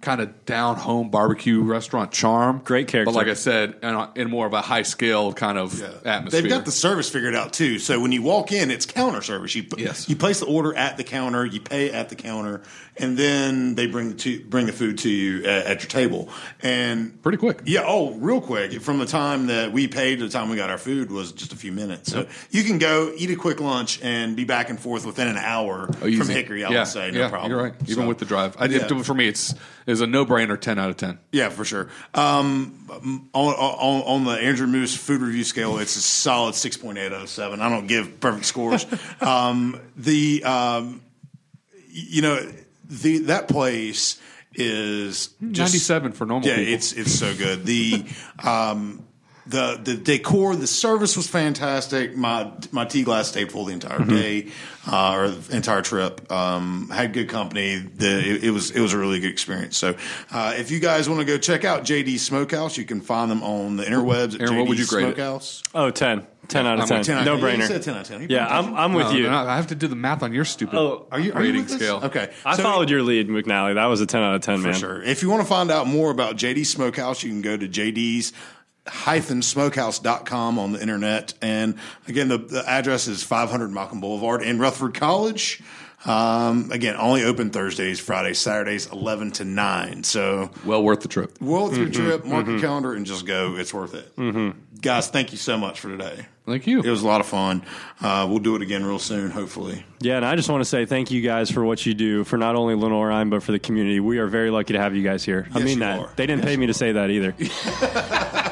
[0.00, 2.60] kind of down home barbecue restaurant charm.
[2.64, 3.12] Great character.
[3.12, 6.40] But like I said, in, a, in more of a high scale kind of atmosphere.
[6.42, 7.78] They've got the service figured out too.
[7.80, 9.54] So when you walk in, it's counter service.
[9.54, 10.08] You Yes.
[10.08, 12.62] you place the order at the counter, you pay at the counter,
[12.96, 16.28] and then they bring the to, bring the food to you at, at your table.
[16.62, 17.62] And pretty quick.
[17.64, 18.80] yeah, oh, real quick.
[18.80, 21.52] From the time that we paid to the time we got our food was just
[21.52, 22.10] a few minutes.
[22.10, 25.36] So you can go eat a quick lunch and be back and forth within an
[25.36, 26.28] hour Oh, from.
[26.28, 26.64] Hickory.
[26.64, 27.50] I yeah, would say no yeah, problem.
[27.50, 27.74] You're right.
[27.82, 28.86] Even So, with the drive, I, yeah.
[29.02, 29.54] for me, it's
[29.88, 30.60] is a no brainer.
[30.60, 31.18] Ten out of ten.
[31.32, 31.88] Yeah, for sure.
[32.14, 32.86] Um,
[33.34, 37.12] on, on, on the Andrew Moose food review scale, it's a solid six point eight
[37.12, 37.60] out of seven.
[37.60, 38.86] I don't give perfect scores.
[39.20, 41.00] um, the, um,
[41.88, 42.52] you know,
[42.84, 44.20] the that place
[44.54, 46.74] is just, Ninety seven for normal Yeah, people.
[46.74, 47.64] it's it's so good.
[47.64, 48.04] The
[48.44, 49.04] um,
[49.48, 52.16] the the decor, the service was fantastic.
[52.16, 54.10] My my tea glass stayed full the entire Mm-hmm.
[54.16, 54.46] day
[54.90, 56.30] uh, or the entire trip.
[56.30, 57.76] Um, had good company.
[57.76, 59.76] The it, it was it was a really good experience.
[59.76, 59.96] So
[60.30, 63.42] uh, if you guys want to go check out JD Smokehouse, you can find them
[63.42, 65.14] on the interwebs at Aaron, JD what would you grade it?
[65.16, 65.62] Smokehouse.
[65.74, 66.26] Oh, 10.
[66.48, 66.98] 10 out of I'm 10.
[66.98, 67.40] with 10 out of no 10.
[67.42, 67.66] Yeah, you brainer.
[67.68, 68.30] said 10 out of 10.
[68.30, 69.22] Yeah, I'm, I'm with No, you.
[69.24, 71.56] no, I have to do the math on your stupid Oh, Are you, are rating
[71.60, 71.76] with this?
[71.76, 72.00] scale.
[72.04, 73.74] Okay, I So- followed your lead, McNally.
[73.74, 74.74] That was a 10 out of 10, For man.
[74.74, 75.02] sure.
[75.02, 78.32] If you want to find out more about JD Smokehouse, you can go to JD's
[78.88, 81.34] hyphen smokehouse.com on the internet.
[81.42, 81.74] And
[82.06, 85.62] again, the, the address is 500 Malcolm Boulevard in Rutherford College.
[86.04, 90.04] Um, again, only open Thursdays, Fridays, Saturdays, 11 to 9.
[90.04, 91.36] So, well worth the trip.
[91.40, 91.90] well, worth Mm-hmm.
[91.90, 93.56] trip, mark your calendar, and just go.
[93.56, 94.12] It's worth it.
[94.80, 96.26] Guys, thank you so much for today.
[96.46, 96.80] Thank you.
[96.82, 97.64] It was a lot of fun.
[98.00, 99.84] Uh, we'll do it again real soon, hopefully.
[100.00, 102.38] Yeah, and I just want to say thank you guys for what you do for
[102.38, 103.98] not only Lenoir-Rhyne, but for the community.
[103.98, 105.48] We are very lucky to have you guys here.
[105.52, 105.98] I mean that.
[105.98, 106.10] are.
[106.14, 107.34] They didn't pay me to say that either.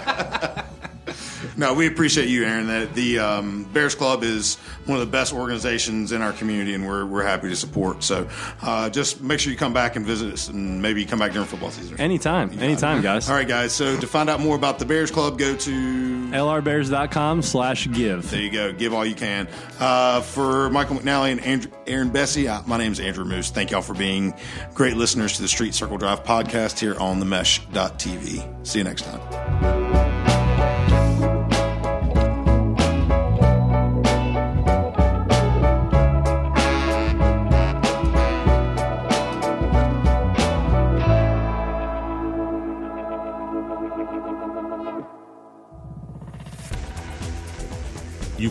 [1.56, 2.66] No, we appreciate you, Aaron.
[2.66, 6.86] That the um, Bears Club is one of the best organizations in our community, and
[6.86, 8.02] we're we're happy to support.
[8.04, 8.28] So,
[8.62, 11.46] uh, just make sure you come back and visit us, and maybe come back during
[11.46, 11.98] football season.
[12.00, 12.50] Anytime.
[12.60, 13.28] Anytime, guys.
[13.30, 13.72] All right, guys.
[13.72, 18.30] So to find out more about the Bears Club, go to LRbears.com slash give.
[18.30, 18.72] there you go.
[18.72, 19.48] Give all you can.
[19.78, 23.50] Uh, for Michael McNally and Andrew, Aaron Bessie, uh, my name is Andrew Moose.
[23.50, 24.34] Thank y'all for being
[24.74, 28.66] great listeners to the Street Circle Drive podcast here on the Mesh.tv.
[28.66, 29.85] See you next time.